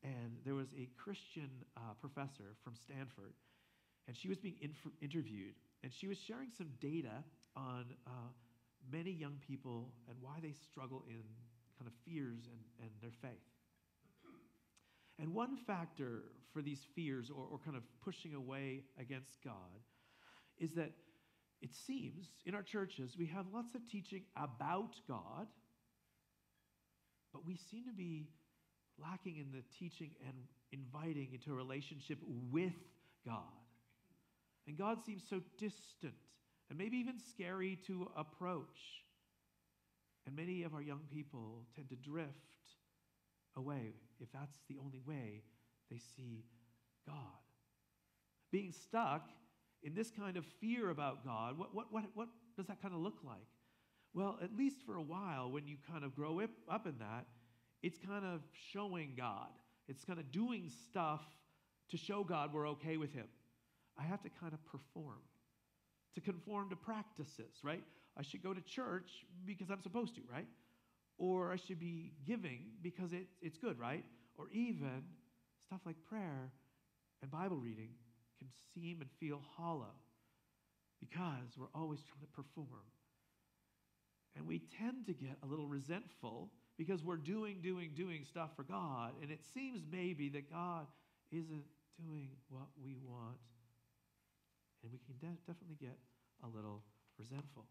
and 0.02 0.40
there 0.44 0.54
was 0.54 0.72
a 0.72 0.88
Christian 0.96 1.50
uh, 1.76 1.94
professor 2.00 2.56
from 2.64 2.74
Stanford, 2.74 3.34
and 4.08 4.16
she 4.16 4.26
was 4.28 4.38
being 4.38 4.56
inf- 4.62 4.96
interviewed, 5.02 5.54
and 5.84 5.92
she 5.92 6.08
was 6.08 6.18
sharing 6.18 6.48
some 6.50 6.68
data 6.80 7.22
on 7.54 7.84
uh, 8.06 8.32
many 8.90 9.10
young 9.10 9.38
people 9.46 9.92
and 10.08 10.16
why 10.20 10.38
they 10.42 10.54
struggle 10.70 11.04
in 11.08 11.22
kind 11.78 11.86
of 11.86 11.92
fears 12.04 12.48
and, 12.50 12.60
and 12.80 12.90
their 13.00 13.12
faith. 13.22 13.30
And 15.18 15.34
one 15.34 15.56
factor 15.66 16.24
for 16.52 16.62
these 16.62 16.80
fears 16.94 17.30
or, 17.30 17.46
or 17.50 17.58
kind 17.58 17.76
of 17.76 17.82
pushing 18.02 18.34
away 18.34 18.84
against 18.98 19.42
God 19.44 19.80
is 20.58 20.72
that 20.74 20.92
it 21.62 21.74
seems 21.86 22.26
in 22.46 22.54
our 22.54 22.62
churches 22.62 23.16
we 23.18 23.26
have 23.26 23.46
lots 23.52 23.74
of 23.74 23.86
teaching 23.90 24.22
about 24.36 24.94
God, 25.06 25.46
but 27.32 27.46
we 27.46 27.56
seem 27.70 27.84
to 27.84 27.92
be 27.92 28.28
lacking 29.00 29.36
in 29.36 29.50
the 29.52 29.62
teaching 29.78 30.10
and 30.26 30.34
inviting 30.72 31.28
into 31.32 31.52
a 31.52 31.54
relationship 31.54 32.18
with 32.50 32.72
God. 33.26 33.42
And 34.66 34.76
God 34.76 34.98
seems 35.04 35.22
so 35.28 35.40
distant 35.58 36.14
and 36.70 36.78
maybe 36.78 36.96
even 36.96 37.18
scary 37.18 37.78
to 37.86 38.10
approach. 38.16 39.04
And 40.26 40.34
many 40.36 40.62
of 40.62 40.72
our 40.72 40.82
young 40.82 41.00
people 41.12 41.64
tend 41.74 41.90
to 41.90 41.96
drift 41.96 42.30
away 43.56 43.94
if 44.20 44.30
that's 44.32 44.58
the 44.68 44.76
only 44.82 45.00
way 45.06 45.42
they 45.90 45.98
see 46.16 46.44
God. 47.06 47.16
Being 48.52 48.72
stuck 48.72 49.28
in 49.82 49.94
this 49.94 50.10
kind 50.10 50.36
of 50.36 50.44
fear 50.60 50.90
about 50.90 51.24
God, 51.24 51.58
what, 51.58 51.74
what, 51.74 51.86
what, 51.90 52.04
what 52.14 52.28
does 52.56 52.66
that 52.66 52.80
kind 52.80 52.94
of 52.94 53.00
look 53.00 53.18
like? 53.24 53.46
Well, 54.12 54.38
at 54.42 54.56
least 54.56 54.78
for 54.84 54.96
a 54.96 55.02
while, 55.02 55.50
when 55.50 55.66
you 55.66 55.76
kind 55.90 56.04
of 56.04 56.14
grow 56.14 56.40
up 56.68 56.86
in 56.86 56.98
that, 56.98 57.26
it's 57.82 57.98
kind 57.98 58.24
of 58.24 58.40
showing 58.72 59.14
God. 59.16 59.48
It's 59.88 60.04
kind 60.04 60.18
of 60.18 60.30
doing 60.30 60.70
stuff 60.88 61.22
to 61.90 61.96
show 61.96 62.24
God 62.24 62.52
we're 62.52 62.68
okay 62.70 62.96
with 62.96 63.12
Him. 63.12 63.26
I 63.98 64.02
have 64.02 64.22
to 64.22 64.28
kind 64.28 64.52
of 64.52 64.64
perform, 64.66 65.20
to 66.14 66.20
conform 66.20 66.70
to 66.70 66.76
practices, 66.76 67.60
right? 67.62 67.82
I 68.16 68.22
should 68.22 68.42
go 68.42 68.52
to 68.52 68.60
church 68.60 69.10
because 69.44 69.70
I'm 69.70 69.82
supposed 69.82 70.14
to, 70.16 70.22
right? 70.30 70.46
Or 71.18 71.52
I 71.52 71.56
should 71.56 71.78
be 71.78 72.12
giving 72.26 72.66
because 72.82 73.12
it, 73.12 73.26
it's 73.40 73.58
good, 73.58 73.78
right? 73.78 74.04
Or 74.36 74.46
even 74.52 75.02
stuff 75.64 75.80
like 75.86 75.96
prayer 76.08 76.50
and 77.22 77.30
Bible 77.30 77.58
reading 77.58 77.90
can 78.38 78.48
seem 78.74 79.00
and 79.00 79.10
feel 79.20 79.40
hollow 79.56 79.94
because 81.00 81.56
we're 81.58 81.66
always 81.74 82.00
trying 82.02 82.20
to 82.20 82.26
perform. 82.28 82.84
And 84.36 84.46
we 84.46 84.62
tend 84.78 85.06
to 85.06 85.12
get 85.12 85.36
a 85.42 85.46
little 85.46 85.66
resentful 85.66 86.50
because 86.78 87.04
we're 87.04 87.16
doing, 87.16 87.58
doing, 87.62 87.90
doing 87.94 88.24
stuff 88.24 88.50
for 88.56 88.62
God, 88.62 89.12
and 89.20 89.30
it 89.30 89.40
seems 89.52 89.82
maybe 89.90 90.28
that 90.30 90.50
God 90.50 90.86
isn't 91.30 91.64
doing 91.98 92.30
what 92.48 92.68
we 92.82 92.96
want. 93.04 93.36
And 94.82 94.92
we 94.92 94.98
can 94.98 95.14
de- 95.20 95.38
definitely 95.46 95.76
get 95.80 95.98
a 96.44 96.48
little 96.48 96.82
resentful. 97.18 97.66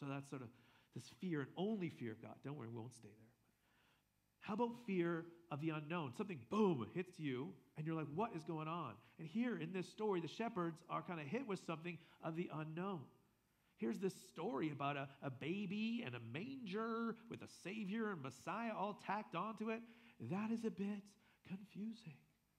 So 0.00 0.06
that's 0.08 0.28
sort 0.28 0.42
of 0.42 0.48
this 0.94 1.10
fear 1.20 1.40
and 1.40 1.50
only 1.56 1.90
fear 1.90 2.12
of 2.12 2.22
God. 2.22 2.34
Don't 2.44 2.56
worry, 2.56 2.68
we 2.68 2.78
won't 2.78 2.94
stay 2.94 3.08
there. 3.08 3.26
How 4.40 4.54
about 4.54 4.86
fear 4.86 5.24
of 5.50 5.60
the 5.60 5.70
unknown? 5.70 6.12
Something, 6.16 6.38
boom, 6.50 6.86
hits 6.94 7.18
you, 7.18 7.48
and 7.76 7.86
you're 7.86 7.96
like, 7.96 8.06
what 8.14 8.30
is 8.36 8.44
going 8.44 8.68
on? 8.68 8.92
And 9.18 9.26
here 9.26 9.58
in 9.58 9.72
this 9.72 9.88
story, 9.88 10.20
the 10.20 10.28
shepherds 10.28 10.78
are 10.88 11.02
kind 11.02 11.20
of 11.20 11.26
hit 11.26 11.46
with 11.48 11.60
something 11.66 11.98
of 12.22 12.36
the 12.36 12.48
unknown. 12.54 13.00
Here's 13.78 13.98
this 13.98 14.14
story 14.30 14.70
about 14.70 14.96
a, 14.96 15.08
a 15.22 15.30
baby 15.30 16.02
and 16.06 16.14
a 16.14 16.20
manger 16.32 17.16
with 17.28 17.42
a 17.42 17.48
Savior 17.64 18.12
and 18.12 18.22
Messiah 18.22 18.70
all 18.76 19.00
tacked 19.06 19.34
onto 19.34 19.70
it. 19.70 19.80
That 20.30 20.50
is 20.50 20.64
a 20.64 20.70
bit 20.70 21.02
confusing, 21.46 22.14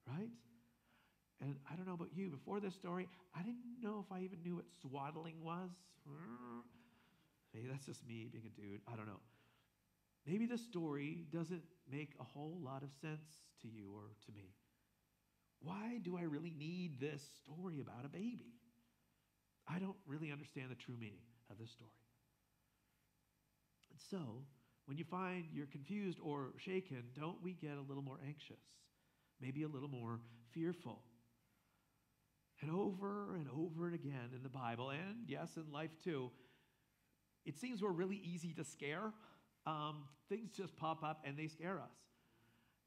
right? 0.08 0.30
And 1.42 1.56
I 1.72 1.76
don't 1.76 1.86
know 1.86 1.94
about 1.94 2.10
you, 2.16 2.30
before 2.30 2.60
this 2.60 2.74
story, 2.74 3.08
I 3.36 3.40
didn't 3.44 3.82
know 3.82 4.04
if 4.06 4.12
I 4.12 4.22
even 4.22 4.42
knew 4.44 4.56
what 4.56 4.66
swaddling 4.82 5.44
was. 5.44 5.70
Hmm. 6.08 6.62
Maybe 7.54 7.68
that's 7.68 7.86
just 7.86 8.06
me 8.08 8.28
being 8.32 8.46
a 8.46 8.50
dude. 8.50 8.82
I 8.92 8.96
don't 8.96 9.06
know. 9.06 9.22
Maybe 10.26 10.46
the 10.46 10.58
story 10.58 11.26
doesn't 11.32 11.62
make 11.90 12.16
a 12.20 12.24
whole 12.24 12.58
lot 12.62 12.84
of 12.84 12.90
sense 13.02 13.46
to 13.62 13.68
you 13.68 13.92
or 13.96 14.16
to 14.26 14.32
me. 14.34 14.56
Why 15.62 16.00
do 16.04 16.18
I 16.18 16.24
really 16.24 16.54
need 16.58 17.00
this 17.00 17.22
story 17.44 17.80
about 17.80 18.06
a 18.06 18.10
baby? 18.10 18.54
I 19.68 19.80
don't 19.80 19.96
really 20.06 20.32
understand 20.32 20.72
the 20.72 20.76
true 20.76 20.96
meaning 21.00 21.26
of 21.50 21.58
this 21.58 21.72
story. 21.72 21.92
And 23.92 24.00
so, 24.10 24.44
when 24.86 24.98
you 24.98 25.04
find 25.04 25.46
you're 25.54 25.68
confused 25.68 26.20
or 26.22 26.54
shaken, 26.58 27.04
don't 27.16 27.42
we 27.42 27.54
get 27.54 27.78
a 27.78 27.82
little 27.88 28.04
more 28.04 28.20
anxious? 28.26 28.62
maybe 29.40 29.64
a 29.64 29.68
little 29.68 29.90
more 29.90 30.20
fearful. 30.52 31.02
And 32.62 32.72
over 32.72 33.36
and 33.36 33.48
over 33.56 33.86
and 33.86 33.94
again 33.94 34.32
in 34.36 34.42
the 34.42 34.50
Bible, 34.50 34.90
and 34.90 35.18
yes, 35.28 35.58
in 35.58 35.72
life 35.72 35.92
too, 36.04 36.32
it 37.46 37.58
seems 37.58 37.82
we're 37.82 37.92
really 37.92 38.20
easy 38.24 38.52
to 38.54 38.64
scare. 38.64 39.14
Um, 39.66 40.06
things 40.28 40.52
just 40.52 40.76
pop 40.76 41.04
up 41.04 41.22
and 41.26 41.38
they 41.38 41.48
scare 41.48 41.80
us. 41.80 41.96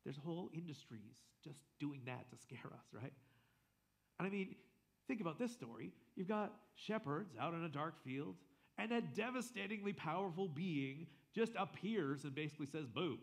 There's 0.05 0.17
whole 0.17 0.51
industries 0.53 1.17
just 1.45 1.61
doing 1.79 2.01
that 2.07 2.31
to 2.31 2.37
scare 2.37 2.71
us, 2.73 2.87
right? 2.93 3.13
And 4.19 4.27
I 4.27 4.31
mean, 4.31 4.57
think 5.09 5.21
about 5.21 5.39
this 5.39 5.53
story. 5.53 5.93
You've 6.17 6.29
got 6.29 6.53
shepherds 6.75 7.35
out 7.41 7.55
in 7.55 7.65
a 7.65 7.69
dark 7.69 8.03
field, 8.05 8.37
and 8.79 8.93
a 8.93 9.01
devastatingly 9.01 9.93
powerful 9.93 10.49
being 10.49 11.07
just 11.35 11.53
appears 11.59 12.25
and 12.25 12.35
basically 12.35 12.67
says, 12.67 12.87
Boo. 12.87 13.19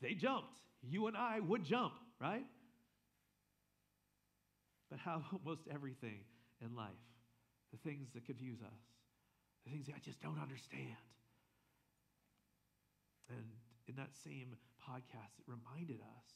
They 0.00 0.14
jumped. 0.14 0.60
You 0.82 1.06
and 1.06 1.16
I 1.16 1.40
would 1.40 1.64
jump, 1.64 1.94
right? 2.20 2.44
How 4.98 5.22
almost 5.32 5.62
everything 5.72 6.20
in 6.60 6.74
life, 6.74 7.04
the 7.72 7.78
things 7.78 8.08
that 8.14 8.24
confuse 8.24 8.60
us, 8.60 8.82
the 9.64 9.70
things 9.70 9.86
that 9.86 9.94
I 9.96 10.02
just 10.04 10.20
don't 10.20 10.40
understand. 10.40 10.96
And 13.28 13.46
in 13.88 13.96
that 13.96 14.14
same 14.24 14.54
podcast, 14.82 15.38
it 15.38 15.44
reminded 15.46 16.00
us 16.00 16.26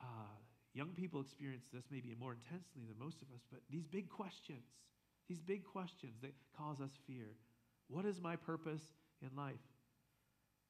uh, 0.00 0.36
young 0.74 0.90
people 0.90 1.20
experience 1.20 1.64
this 1.72 1.84
maybe 1.90 2.14
more 2.18 2.32
intensely 2.32 2.82
than 2.86 2.98
most 2.98 3.22
of 3.22 3.28
us, 3.34 3.42
but 3.50 3.60
these 3.70 3.86
big 3.86 4.08
questions, 4.08 4.64
these 5.28 5.40
big 5.40 5.64
questions 5.64 6.20
that 6.22 6.32
cause 6.56 6.80
us 6.80 6.90
fear. 7.06 7.36
What 7.88 8.04
is 8.04 8.20
my 8.20 8.36
purpose 8.36 8.82
in 9.22 9.30
life? 9.36 9.54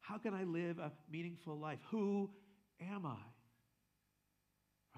How 0.00 0.18
can 0.18 0.32
I 0.34 0.44
live 0.44 0.78
a 0.78 0.92
meaningful 1.10 1.58
life? 1.58 1.80
Who 1.90 2.30
am 2.80 3.04
I? 3.04 3.18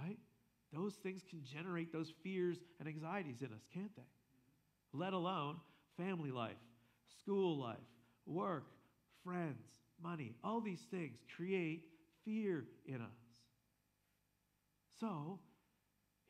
Right? 0.00 0.18
Those 0.72 0.94
things 0.94 1.22
can 1.28 1.42
generate 1.44 1.92
those 1.92 2.12
fears 2.22 2.58
and 2.78 2.88
anxieties 2.88 3.40
in 3.40 3.48
us, 3.48 3.62
can't 3.74 3.94
they? 3.96 4.02
Let 4.92 5.12
alone 5.12 5.56
family 5.96 6.30
life, 6.30 6.56
school 7.20 7.58
life, 7.58 7.78
work, 8.26 8.66
friends, 9.24 9.62
money. 10.02 10.34
All 10.44 10.60
these 10.60 10.84
things 10.90 11.18
create 11.36 11.84
fear 12.24 12.64
in 12.86 12.96
us. 12.96 13.20
So, 15.00 15.40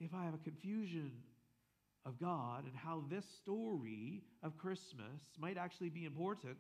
if 0.01 0.15
I 0.15 0.25
have 0.25 0.35
a 0.35 0.39
confusion 0.39 1.13
of 2.07 2.19
God 2.19 2.65
and 2.65 2.75
how 2.75 3.05
this 3.11 3.25
story 3.43 4.23
of 4.43 4.57
Christmas 4.57 5.21
might 5.39 5.59
actually 5.59 5.91
be 5.91 6.05
important, 6.05 6.57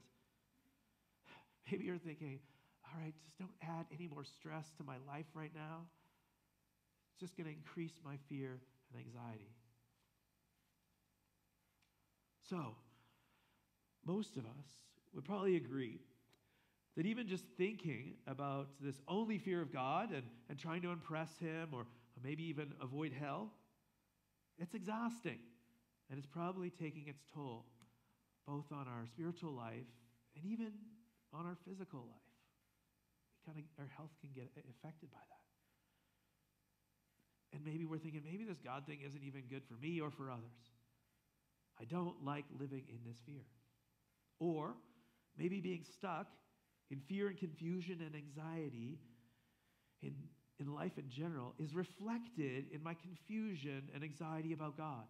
maybe 1.71 1.85
you're 1.85 1.99
thinking, 1.99 2.41
all 2.85 3.01
right, 3.01 3.15
just 3.25 3.39
don't 3.39 3.51
add 3.63 3.87
any 3.95 4.09
more 4.09 4.25
stress 4.25 4.67
to 4.77 4.85
my 4.85 4.97
life 5.07 5.27
right 5.35 5.53
now. 5.55 5.87
It's 7.21 7.29
just 7.29 7.37
going 7.37 7.53
to 7.53 7.55
increase 7.55 8.00
my 8.03 8.17
fear 8.31 8.61
and 8.95 9.05
anxiety. 9.05 9.53
So, 12.49 12.77
most 14.07 14.39
of 14.39 14.47
us 14.47 14.67
would 15.12 15.27
probably 15.27 15.57
agree 15.57 16.00
that 16.97 17.05
even 17.05 17.29
just 17.29 17.45
thinking 17.59 18.15
about 18.27 18.69
this 18.81 18.97
only 19.07 19.37
fear 19.37 19.61
of 19.61 19.71
God 19.71 20.12
and, 20.12 20.23
and 20.49 20.59
trying 20.59 20.81
to 20.81 20.93
impress 20.93 21.37
Him 21.37 21.69
or, 21.75 21.81
or 21.83 22.23
maybe 22.25 22.43
even 22.45 22.73
avoid 22.81 23.12
hell, 23.12 23.50
it's 24.59 24.75
exhausting. 24.75 25.41
And 26.09 26.19
it's 26.19 26.27
probably 26.27 26.71
taking 26.71 27.07
its 27.07 27.23
toll 27.35 27.67
both 28.47 28.73
on 28.73 28.89
our 28.89 29.07
spiritual 29.12 29.53
life 29.53 29.87
and 30.37 30.47
even 30.47 30.73
on 31.35 31.45
our 31.45 31.57
physical 31.69 32.00
life 32.00 32.17
kind 33.47 33.59
of 33.59 33.65
our 33.79 33.91
health 33.97 34.11
can 34.21 34.31
get 34.35 34.49
affected 34.57 35.11
by 35.11 35.21
that. 35.29 35.40
And 37.52 37.64
maybe 37.64 37.85
we're 37.85 37.99
thinking, 37.99 38.23
maybe 38.25 38.45
this 38.45 38.61
God 38.64 38.87
thing 38.87 39.00
isn't 39.04 39.23
even 39.25 39.42
good 39.50 39.62
for 39.69 39.75
me 39.75 40.00
or 40.00 40.11
for 40.11 40.30
others. 40.30 40.71
I 41.80 41.85
don't 41.85 42.25
like 42.25 42.45
living 42.59 42.84
in 42.89 42.99
this 43.06 43.19
fear. 43.26 43.45
Or 44.39 44.75
maybe 45.36 45.60
being 45.60 45.84
stuck 45.95 46.28
in 46.91 47.00
fear 47.08 47.28
and 47.28 47.39
confusion 47.39 47.99
and 48.04 48.15
anxiety 48.15 48.99
in, 50.02 50.15
in 50.58 50.75
life 50.75 50.93
in 50.99 51.08
general 51.08 51.54
is 51.58 51.75
reflected 51.75 52.67
in 52.73 52.82
my 52.82 52.95
confusion 52.95 53.89
and 53.95 54.04
anxiety 54.04 54.52
about 54.52 54.76
God. 54.76 55.04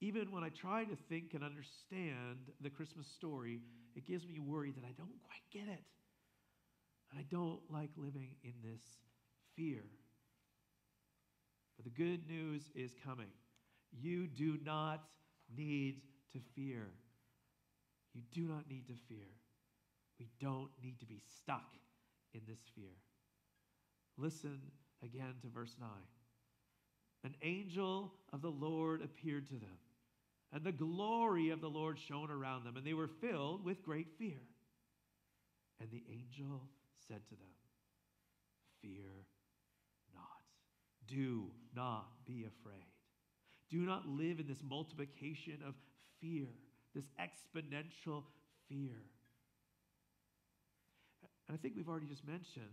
Even 0.00 0.30
when 0.30 0.44
I 0.44 0.50
try 0.50 0.84
to 0.84 0.96
think 1.08 1.34
and 1.34 1.42
understand 1.42 2.52
the 2.60 2.70
Christmas 2.70 3.06
story, 3.08 3.60
it 3.96 4.06
gives 4.06 4.26
me 4.26 4.38
worry 4.38 4.70
that 4.70 4.84
I 4.84 4.92
don't 4.96 5.20
quite 5.24 5.42
get 5.52 5.72
it. 5.72 5.82
And 7.10 7.18
I 7.18 7.24
don't 7.30 7.60
like 7.70 7.90
living 7.96 8.36
in 8.44 8.52
this 8.62 8.82
fear. 9.58 9.82
But 11.76 11.84
the 11.84 12.02
good 12.02 12.28
news 12.28 12.70
is 12.74 12.92
coming. 13.04 13.26
You 13.90 14.28
do 14.28 14.58
not 14.64 15.02
need 15.56 16.02
to 16.32 16.38
fear. 16.54 16.86
You 18.14 18.22
do 18.32 18.42
not 18.42 18.68
need 18.70 18.86
to 18.86 18.94
fear. 19.08 19.26
We 20.20 20.28
don't 20.40 20.70
need 20.82 21.00
to 21.00 21.06
be 21.06 21.20
stuck 21.36 21.74
in 22.34 22.40
this 22.46 22.60
fear. 22.74 22.94
Listen 24.16 24.60
again 25.02 25.34
to 25.42 25.48
verse 25.48 25.74
9. 25.80 25.88
An 27.24 27.34
angel 27.42 28.12
of 28.32 28.42
the 28.42 28.50
Lord 28.50 29.02
appeared 29.02 29.48
to 29.48 29.54
them 29.54 29.78
and 30.52 30.64
the 30.64 30.72
glory 30.72 31.50
of 31.50 31.60
the 31.60 31.68
Lord 31.68 31.98
shone 31.98 32.30
around 32.30 32.64
them, 32.64 32.76
and 32.76 32.86
they 32.86 32.94
were 32.94 33.08
filled 33.08 33.64
with 33.64 33.82
great 33.82 34.08
fear. 34.18 34.40
And 35.80 35.90
the 35.90 36.02
angel 36.10 36.62
said 37.06 37.20
to 37.28 37.34
them, 37.34 37.52
Fear. 38.80 39.26
Do 41.08 41.50
not 41.74 42.06
be 42.26 42.44
afraid. 42.44 42.84
Do 43.70 43.78
not 43.78 44.06
live 44.06 44.40
in 44.40 44.46
this 44.46 44.62
multiplication 44.62 45.58
of 45.66 45.74
fear, 46.20 46.48
this 46.94 47.04
exponential 47.20 48.22
fear. 48.68 49.02
And 51.48 51.54
I 51.54 51.56
think 51.56 51.74
we've 51.76 51.88
already 51.88 52.06
just 52.06 52.26
mentioned 52.26 52.66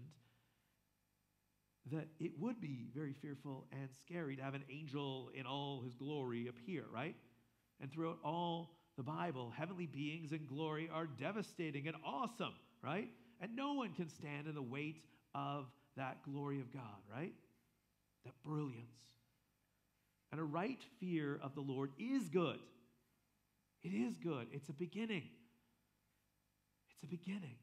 that 1.91 2.07
it 2.19 2.31
would 2.39 2.59
be 2.59 2.87
very 2.93 3.13
fearful 3.13 3.67
and 3.71 3.89
scary 4.05 4.35
to 4.35 4.43
have 4.43 4.55
an 4.55 4.63
angel 4.71 5.29
in 5.33 5.45
all 5.45 5.81
his 5.81 5.93
glory 5.93 6.47
appear, 6.47 6.83
right? 6.91 7.15
And 7.79 7.91
throughout 7.91 8.17
all 8.23 8.71
the 8.97 9.03
Bible, 9.03 9.53
heavenly 9.55 9.85
beings 9.85 10.31
in 10.31 10.45
glory 10.45 10.89
are 10.91 11.05
devastating 11.05 11.87
and 11.87 11.95
awesome, 12.05 12.53
right? 12.81 13.09
And 13.39 13.55
no 13.55 13.73
one 13.73 13.93
can 13.93 14.09
stand 14.09 14.47
in 14.47 14.55
the 14.55 14.61
weight 14.61 15.03
of 15.35 15.65
that 15.95 16.23
glory 16.23 16.59
of 16.59 16.73
God, 16.73 17.01
right? 17.13 17.33
That 18.25 18.33
brilliance. 18.43 18.89
And 20.31 20.41
a 20.41 20.43
right 20.43 20.79
fear 20.99 21.39
of 21.41 21.55
the 21.55 21.61
Lord 21.61 21.91
is 21.97 22.27
good. 22.27 22.59
It 23.83 23.89
is 23.89 24.17
good. 24.17 24.47
It's 24.51 24.67
a 24.69 24.73
beginning. 24.73 25.23
It's 26.91 27.03
a 27.03 27.07
beginning. 27.07 27.57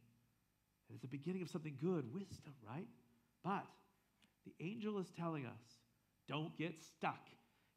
And 0.89 0.97
it's 0.97 1.05
a 1.05 1.09
beginning 1.09 1.43
of 1.43 1.51
something 1.51 1.77
good, 1.81 2.13
wisdom, 2.15 2.55
right? 2.67 2.87
But 3.43 3.67
the 4.45 4.55
angel 4.65 4.99
is 4.99 5.11
telling 5.11 5.47
us 5.47 5.81
don't 6.29 6.57
get 6.57 6.81
stuck 6.81 7.29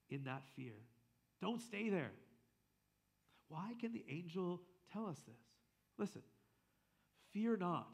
in 0.10 0.24
that 0.26 0.43
fear. 0.56 0.76
Don't 1.41 1.62
stay 1.62 1.89
there. 1.89 2.12
Why 3.48 3.74
can 3.80 3.91
the 3.91 4.06
angel 4.10 4.62
tell 4.91 5.08
us 5.08 5.19
this? 5.28 5.41
Listen, 5.98 6.21
fear 7.32 7.58
not, 7.58 7.88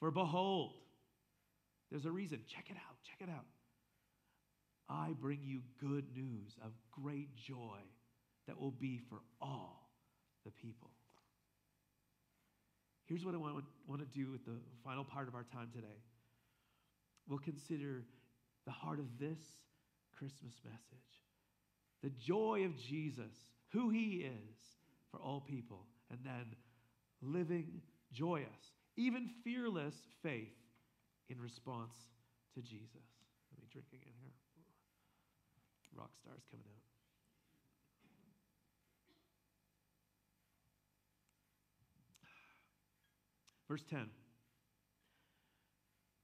for 0.00 0.10
behold, 0.10 0.74
there's 1.90 2.06
a 2.06 2.10
reason. 2.10 2.40
Check 2.46 2.66
it 2.70 2.76
out, 2.76 2.96
check 3.02 3.26
it 3.26 3.30
out. 3.30 3.44
I 4.88 5.12
bring 5.20 5.40
you 5.42 5.60
good 5.80 6.04
news 6.14 6.56
of 6.62 6.72
great 6.90 7.34
joy 7.36 7.78
that 8.46 8.60
will 8.60 8.72
be 8.72 9.00
for 9.08 9.20
all 9.40 9.88
the 10.44 10.50
people. 10.50 10.90
Here's 13.06 13.24
what 13.24 13.34
I 13.34 13.38
want, 13.38 13.64
want 13.86 14.00
to 14.00 14.18
do 14.18 14.30
with 14.30 14.44
the 14.44 14.58
final 14.84 15.04
part 15.04 15.28
of 15.28 15.34
our 15.34 15.44
time 15.52 15.68
today. 15.74 16.00
We'll 17.28 17.38
consider 17.38 18.04
the 18.66 18.72
heart 18.72 18.98
of 18.98 19.06
this 19.18 19.38
Christmas 20.18 20.54
message 20.64 20.80
the 22.02 22.10
joy 22.10 22.64
of 22.66 22.76
Jesus 22.76 23.32
who 23.72 23.88
he 23.88 24.26
is 24.26 24.56
for 25.10 25.18
all 25.20 25.40
people, 25.40 25.86
and 26.10 26.18
then 26.22 26.44
living 27.22 27.80
joyous, 28.12 28.72
even 28.96 29.28
fearless 29.42 29.94
faith 30.22 30.52
in 31.30 31.40
response 31.40 31.94
to 32.54 32.60
Jesus. 32.60 33.06
Let 33.52 33.62
me 33.62 33.68
drink 33.72 33.86
again 33.92 34.12
here. 34.20 34.43
Rock 35.96 36.10
stars 36.20 36.42
coming 36.50 36.66
out. 36.66 36.84
Verse 43.68 43.84
10 43.88 44.08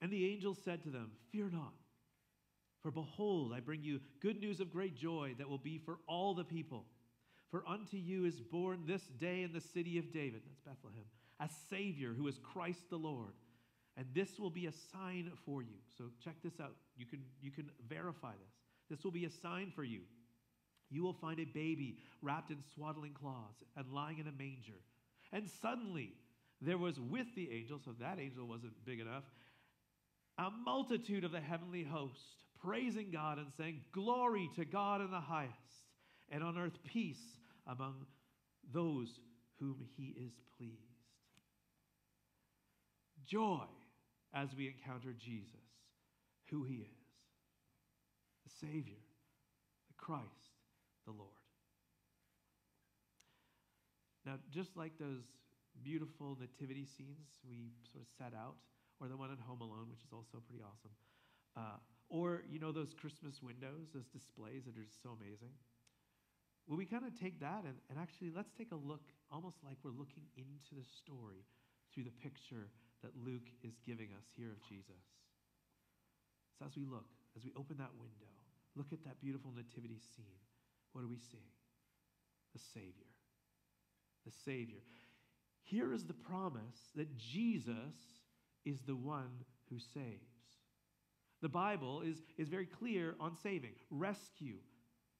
And 0.01 0.13
the 0.13 0.27
angel 0.27 0.55
said 0.55 0.83
to 0.83 0.91
them, 0.91 1.13
Fear 1.33 1.51
not, 1.51 1.75
for 2.83 2.91
behold, 2.91 3.53
I 3.55 3.61
bring 3.61 3.83
you 3.83 4.01
good 4.21 4.41
news 4.41 4.61
of 4.61 4.73
great 4.73 4.97
joy 4.97 5.35
that 5.39 5.49
will 5.49 5.59
be 5.59 5.79
for 5.79 5.99
all 6.07 6.35
the 6.35 6.45
people. 6.45 6.85
For 7.51 7.65
unto 7.67 7.97
you 7.97 8.27
is 8.27 8.41
born 8.41 8.85
this 8.87 9.03
day 9.19 9.43
in 9.43 9.53
the 9.53 9.61
city 9.61 9.99
of 9.99 10.13
David, 10.13 10.43
that's 10.47 10.61
Bethlehem, 10.61 11.05
a 11.41 11.49
Savior 11.69 12.15
who 12.17 12.29
is 12.29 12.39
Christ 12.39 12.89
the 12.89 12.97
Lord. 12.97 13.35
And 13.97 14.07
this 14.15 14.39
will 14.39 14.51
be 14.51 14.67
a 14.67 14.73
sign 14.93 15.33
for 15.45 15.63
you. 15.63 15.75
So 15.99 16.05
check 16.25 16.37
this 16.45 16.61
out. 16.61 16.77
You 16.97 17.07
can, 17.07 17.23
you 17.43 17.51
can 17.51 17.71
verify 17.89 18.31
this. 18.31 18.60
This 18.91 19.05
will 19.05 19.13
be 19.13 19.25
a 19.25 19.31
sign 19.31 19.73
for 19.75 19.85
you. 19.85 20.01
You 20.91 21.03
will 21.03 21.15
find 21.15 21.39
a 21.39 21.45
baby 21.45 21.99
wrapped 22.21 22.51
in 22.51 22.59
swaddling 22.75 23.15
cloths 23.15 23.63
and 23.77 23.87
lying 23.93 24.19
in 24.19 24.27
a 24.27 24.33
manger. 24.33 24.81
And 25.33 25.49
suddenly 25.63 26.15
there 26.61 26.79
was 26.79 26.99
with 26.99 27.27
the 27.37 27.51
angel, 27.53 27.81
so 27.83 27.93
that 28.01 28.19
angel 28.19 28.47
wasn't 28.47 28.85
big 28.85 29.01
enough, 29.01 29.25
a 30.37 30.51
multitude 30.51 31.25
of 31.25 31.33
the 31.33 31.41
heavenly 31.41 31.85
host 31.85 32.41
praising 32.63 33.11
God 33.13 33.39
and 33.39 33.47
saying, 33.57 33.81
Glory 33.93 34.51
to 34.57 34.65
God 34.65 35.01
in 35.01 35.11
the 35.11 35.21
highest, 35.21 35.55
and 36.31 36.43
on 36.43 36.59
earth 36.59 36.79
peace 36.85 37.37
among 37.67 38.07
those 38.73 39.21
whom 39.59 39.85
he 39.97 40.15
is 40.19 40.33
pleased. 40.57 40.75
Joy 43.27 43.65
as 44.35 44.49
we 44.57 44.67
encounter 44.67 45.15
Jesus, 45.19 45.51
who 46.51 46.65
he 46.65 46.77
is, 46.77 47.00
Savior, 48.61 49.01
the 49.89 49.97
Christ, 49.97 50.53
the 51.07 51.13
Lord. 51.13 51.41
Now, 54.27 54.37
just 54.53 54.77
like 54.77 54.93
those 55.01 55.25
beautiful 55.83 56.37
nativity 56.37 56.85
scenes 56.85 57.41
we 57.49 57.73
sort 57.89 58.05
of 58.05 58.11
set 58.21 58.37
out, 58.37 58.57
or 59.01 59.09
the 59.09 59.17
one 59.17 59.31
in 59.31 59.41
Home 59.49 59.65
Alone, 59.65 59.89
which 59.89 60.05
is 60.05 60.13
also 60.13 60.45
pretty 60.45 60.61
awesome, 60.61 60.93
uh, 61.57 61.81
or 62.13 62.45
you 62.51 62.59
know 62.61 62.73
those 62.73 62.93
Christmas 62.93 63.41
windows, 63.41 63.89
those 63.95 64.07
displays 64.13 64.69
that 64.69 64.77
are 64.77 64.85
just 64.85 65.03
so 65.03 65.17
amazing. 65.17 65.57
Well, 66.69 66.77
we 66.77 66.85
kind 66.85 67.03
of 67.03 67.19
take 67.19 67.41
that 67.41 67.65
and, 67.65 67.75
and 67.89 67.99
actually 67.99 68.31
let's 68.31 68.53
take 68.53 68.71
a 68.71 68.79
look, 68.79 69.03
almost 69.33 69.59
like 69.65 69.81
we're 69.83 69.97
looking 69.97 70.29
into 70.37 70.77
the 70.77 70.87
story 70.87 71.43
through 71.91 72.05
the 72.05 72.15
picture 72.23 72.71
that 73.03 73.11
Luke 73.17 73.49
is 73.65 73.81
giving 73.83 74.13
us 74.15 74.29
here 74.37 74.53
of 74.53 74.61
Jesus. 74.69 75.03
So 76.59 76.67
as 76.67 76.77
we 76.77 76.85
look, 76.85 77.09
as 77.35 77.43
we 77.43 77.51
open 77.57 77.79
that 77.79 77.91
window, 77.99 78.31
look 78.77 78.93
at 78.93 79.05
that 79.05 79.21
beautiful 79.21 79.53
nativity 79.55 79.99
scene, 80.17 80.41
what 80.93 81.03
do 81.03 81.09
we 81.09 81.19
see? 81.19 81.45
The 82.53 82.59
Savior. 82.59 83.11
The 84.25 84.33
Savior. 84.45 84.81
Here 85.63 85.93
is 85.93 86.05
the 86.05 86.15
promise 86.15 86.91
that 86.97 87.17
Jesus 87.17 87.97
is 88.65 88.81
the 88.81 88.97
one 88.97 89.45
who 89.69 89.79
saves. 89.79 90.31
The 91.43 91.49
Bible 91.49 92.03
is, 92.03 92.19
is 92.37 92.49
very 92.49 92.67
clear 92.67 93.15
on 93.19 93.37
saving 93.37 93.73
rescue, 93.91 94.57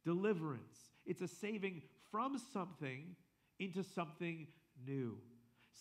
deliverance. 0.05 0.79
It's 1.07 1.23
a 1.23 1.29
saving 1.29 1.83
from 2.11 2.41
something 2.53 3.17
into 3.59 3.83
something 3.83 4.47
new, 4.87 5.19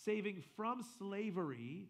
saving 0.04 0.42
from 0.56 0.84
slavery 0.98 1.88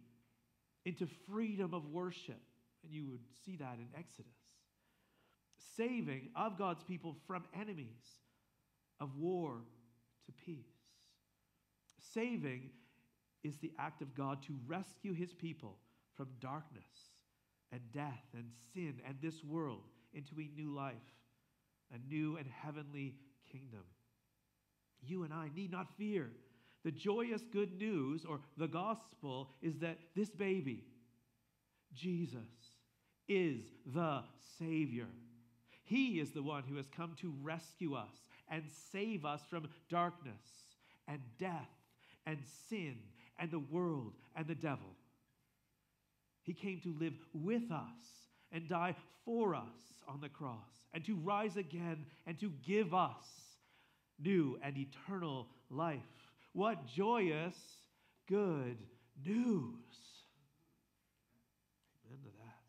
into 0.85 1.07
freedom 1.31 1.75
of 1.75 1.87
worship. 1.91 2.41
And 2.83 2.93
you 2.93 3.07
would 3.07 3.21
see 3.45 3.57
that 3.57 3.79
in 3.79 3.89
Exodus. 3.97 4.40
Saving 5.81 6.29
of 6.37 6.59
God's 6.59 6.85
people 6.85 7.17
from 7.27 7.45
enemies, 7.59 8.19
of 9.01 9.17
war 9.17 9.63
to 10.27 10.33
peace. 10.45 10.77
Saving 12.13 12.69
is 13.45 13.57
the 13.57 13.73
act 13.79 14.03
of 14.03 14.15
God 14.15 14.43
to 14.43 14.59
rescue 14.67 15.15
his 15.15 15.33
people 15.33 15.79
from 16.19 16.29
darkness 16.39 16.85
and 17.73 17.81
death 17.95 18.27
and 18.35 18.45
sin 18.75 18.97
and 19.07 19.17
this 19.23 19.43
world 19.43 19.85
into 20.13 20.35
a 20.39 20.51
new 20.55 20.75
life, 20.75 20.95
a 21.95 22.13
new 22.13 22.37
and 22.37 22.47
heavenly 22.47 23.15
kingdom. 23.51 23.85
You 25.01 25.23
and 25.23 25.33
I 25.33 25.49
need 25.57 25.71
not 25.71 25.87
fear. 25.97 26.29
The 26.85 26.91
joyous 26.91 27.41
good 27.51 27.73
news 27.79 28.27
or 28.29 28.41
the 28.59 28.69
gospel 28.69 29.53
is 29.63 29.79
that 29.79 29.97
this 30.15 30.29
baby, 30.29 30.85
Jesus, 31.95 32.41
is 33.29 33.63
the 33.87 34.25
Savior. 34.59 35.07
He 35.91 36.21
is 36.21 36.31
the 36.31 36.43
one 36.43 36.63
who 36.69 36.77
has 36.77 36.87
come 36.97 37.17
to 37.21 37.35
rescue 37.43 37.95
us 37.95 38.15
and 38.49 38.63
save 38.93 39.25
us 39.25 39.41
from 39.51 39.69
darkness 39.89 40.41
and 41.09 41.19
death 41.37 41.69
and 42.27 42.39
sin 42.69 42.95
and 43.41 43.51
the 43.51 43.59
world 43.59 44.13
and 44.37 44.47
the 44.47 44.55
devil. 44.55 44.95
He 46.45 46.55
came 46.55 46.81
to 46.83 46.95
live 47.01 47.15
with 47.35 47.73
us 47.73 48.29
and 48.53 48.69
die 48.69 48.95
for 49.25 49.57
us 49.57 49.65
on 50.07 50.21
the 50.21 50.29
cross 50.29 50.87
and 50.95 51.05
to 51.07 51.17
rise 51.17 51.57
again 51.57 52.07
and 52.25 52.39
to 52.39 52.53
give 52.65 52.95
us 52.95 53.27
new 54.23 54.61
and 54.63 54.77
eternal 54.77 55.49
life. 55.71 55.99
What 56.53 56.87
joyous, 56.87 57.57
good 58.29 58.77
news! 59.27 59.75
Amen 62.07 62.21
to 62.23 62.31
that. 62.39 62.61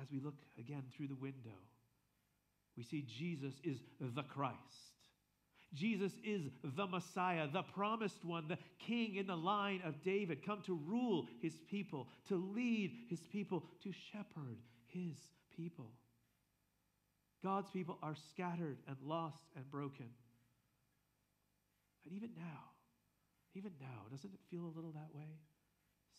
As 0.00 0.10
we 0.10 0.20
look 0.20 0.36
again 0.58 0.82
through 0.96 1.08
the 1.08 1.14
window, 1.14 1.58
we 2.76 2.82
see 2.82 3.02
Jesus 3.02 3.54
is 3.62 3.78
the 4.00 4.22
Christ. 4.22 4.56
Jesus 5.74 6.12
is 6.24 6.42
the 6.64 6.86
Messiah, 6.86 7.46
the 7.52 7.62
promised 7.62 8.24
one, 8.24 8.48
the 8.48 8.58
king 8.78 9.16
in 9.16 9.26
the 9.26 9.36
line 9.36 9.82
of 9.84 10.02
David, 10.02 10.44
come 10.44 10.62
to 10.66 10.74
rule 10.86 11.26
his 11.40 11.54
people, 11.70 12.08
to 12.28 12.36
lead 12.36 12.92
his 13.08 13.20
people, 13.30 13.64
to 13.84 13.92
shepherd 14.12 14.58
his 14.86 15.16
people. 15.56 15.92
God's 17.42 17.70
people 17.70 17.98
are 18.02 18.16
scattered 18.32 18.78
and 18.88 18.96
lost 19.02 19.44
and 19.54 19.70
broken. 19.70 20.08
And 22.04 22.14
even 22.14 22.30
now, 22.36 22.70
even 23.54 23.72
now, 23.80 24.08
doesn't 24.10 24.32
it 24.32 24.40
feel 24.50 24.64
a 24.64 24.74
little 24.74 24.92
that 24.92 25.14
way? 25.14 25.38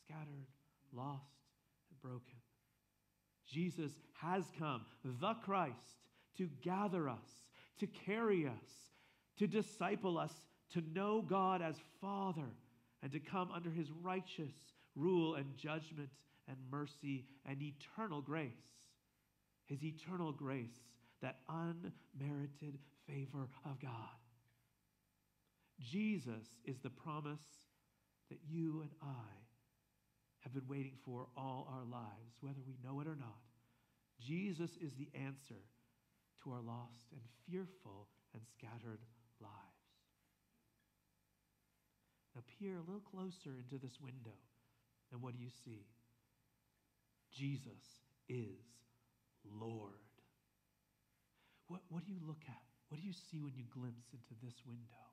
Scattered, 0.06 0.48
lost, 0.94 1.42
and 1.90 2.02
broken. 2.02 2.38
Jesus 3.52 3.92
has 4.22 4.46
come, 4.58 4.86
the 5.20 5.34
Christ, 5.44 5.76
to 6.38 6.50
gather 6.64 7.10
us, 7.10 7.44
to 7.80 7.88
carry 7.88 8.48
us, 8.48 8.70
to 9.38 9.48
disciple 9.48 10.18
us, 10.18 10.34
to 10.74 10.82
know 10.94 11.22
God 11.22 11.62
as 11.62 11.76
Father, 12.00 12.56
and 13.04 13.12
to 13.12 13.20
come 13.20 13.52
under 13.52 13.70
his 13.70 13.92
righteous 14.02 14.54
rule 14.96 15.36
and 15.36 15.58
judgment 15.58 16.10
and 16.48 16.58
mercy 16.72 17.26
and 17.46 17.62
eternal 17.62 18.22
grace. 18.22 18.52
His 19.66 19.84
eternal 19.84 20.32
grace, 20.32 20.80
that 21.22 21.40
unmerited 21.50 22.80
favor 23.08 23.48
of 23.66 23.80
God. 23.80 23.92
Jesus 25.80 26.46
is 26.66 26.78
the 26.80 26.90
promise 26.90 27.42
that 28.30 28.40
you 28.50 28.82
and 28.82 28.92
I 29.02 29.41
have 30.42 30.54
been 30.54 30.68
waiting 30.68 30.98
for 31.06 31.28
all 31.38 31.68
our 31.72 31.86
lives, 31.86 32.38
whether 32.42 32.62
we 32.66 32.76
know 32.84 33.00
it 33.00 33.08
or 33.08 33.16
not. 33.16 33.42
Jesus 34.20 34.72
is 34.82 34.94
the 34.98 35.10
answer 35.16 35.62
to 36.44 36.52
our 36.52 36.62
lost 36.62 37.10
and 37.12 37.22
fearful 37.48 38.08
and 38.34 38.42
scattered 38.46 39.02
lives. 39.40 39.82
Now, 42.36 42.42
peer 42.60 42.78
a 42.78 42.86
little 42.86 43.02
closer 43.02 43.58
into 43.58 43.78
this 43.82 44.00
window, 44.00 44.38
and 45.12 45.22
what 45.22 45.34
do 45.34 45.42
you 45.42 45.50
see? 45.66 45.86
Jesus 47.32 48.02
is 48.30 48.62
Lord. 49.46 50.00
What, 51.68 51.82
what 51.90 52.06
do 52.06 52.12
you 52.12 52.20
look 52.26 52.44
at? 52.48 52.64
What 52.90 53.00
do 53.00 53.08
you 53.08 53.14
see 53.14 53.40
when 53.40 53.56
you 53.56 53.64
glimpse 53.72 54.08
into 54.12 54.36
this 54.44 54.56
window? 54.66 55.06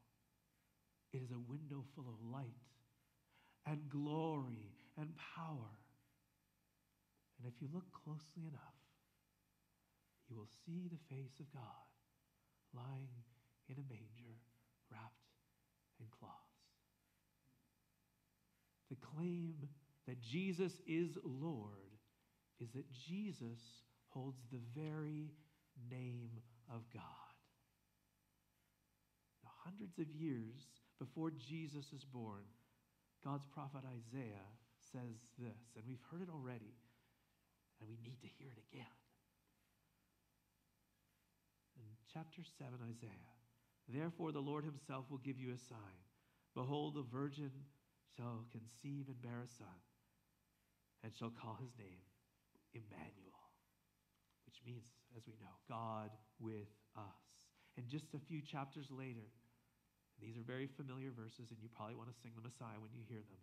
It 1.12 1.22
is 1.22 1.30
a 1.30 1.38
window 1.38 1.84
full 1.94 2.06
of 2.08 2.18
light 2.32 2.66
and 3.66 3.88
glory 3.88 4.74
and 4.98 5.14
power. 5.36 5.78
And 7.38 7.46
if 7.46 7.54
you 7.62 7.68
look 7.72 7.86
closely 8.04 8.50
enough, 8.50 8.78
you 10.28 10.36
will 10.36 10.50
see 10.66 10.88
the 10.90 11.14
face 11.14 11.38
of 11.40 11.50
God 11.54 11.86
lying 12.74 13.08
in 13.68 13.76
a 13.78 13.88
manger 13.88 14.36
wrapped 14.90 15.24
in 16.00 16.06
cloths. 16.18 16.34
The 18.90 18.96
claim 19.14 19.54
that 20.06 20.20
Jesus 20.20 20.72
is 20.86 21.16
Lord 21.24 21.92
is 22.60 22.70
that 22.74 22.90
Jesus 22.90 23.60
holds 24.08 24.40
the 24.50 24.60
very 24.74 25.30
name 25.90 26.30
of 26.72 26.82
God. 26.92 27.32
Now, 29.44 29.50
hundreds 29.64 29.98
of 29.98 30.10
years 30.10 30.66
before 30.98 31.30
Jesus 31.30 31.92
is 31.94 32.04
born, 32.04 32.42
God's 33.24 33.46
prophet 33.52 33.82
Isaiah 33.84 34.48
says 34.92 35.16
this, 35.38 35.76
and 35.76 35.84
we've 35.86 36.02
heard 36.10 36.22
it 36.22 36.30
already, 36.30 36.74
and 37.80 37.88
we 37.88 37.96
need 38.02 38.20
to 38.22 38.30
hear 38.38 38.48
it 38.50 38.60
again. 38.72 38.96
In 41.76 41.88
chapter 42.12 42.42
7, 42.58 42.74
Isaiah, 42.88 43.34
Therefore, 43.88 44.32
the 44.32 44.44
Lord 44.44 44.64
himself 44.64 45.06
will 45.08 45.24
give 45.24 45.38
you 45.40 45.52
a 45.52 45.58
sign. 45.58 46.00
Behold, 46.54 46.94
the 46.94 47.06
virgin 47.08 47.50
shall 48.16 48.44
conceive 48.52 49.08
and 49.08 49.22
bear 49.22 49.40
a 49.40 49.48
son, 49.48 49.80
and 51.02 51.12
shall 51.16 51.30
call 51.30 51.56
his 51.60 51.72
name 51.78 52.04
Emmanuel, 52.74 53.48
which 54.44 54.60
means, 54.66 54.84
as 55.16 55.24
we 55.26 55.34
know, 55.40 55.56
God 55.68 56.10
with 56.38 56.68
us. 56.96 57.24
And 57.78 57.88
just 57.88 58.12
a 58.12 58.18
few 58.28 58.42
chapters 58.42 58.90
later, 58.90 59.24
These 60.20 60.36
are 60.36 60.42
very 60.42 60.66
familiar 60.66 61.14
verses, 61.14 61.50
and 61.54 61.62
you 61.62 61.70
probably 61.70 61.94
want 61.94 62.10
to 62.10 62.20
sing 62.22 62.34
the 62.34 62.42
Messiah 62.42 62.82
when 62.82 62.90
you 62.90 63.06
hear 63.06 63.22
them. 63.22 63.42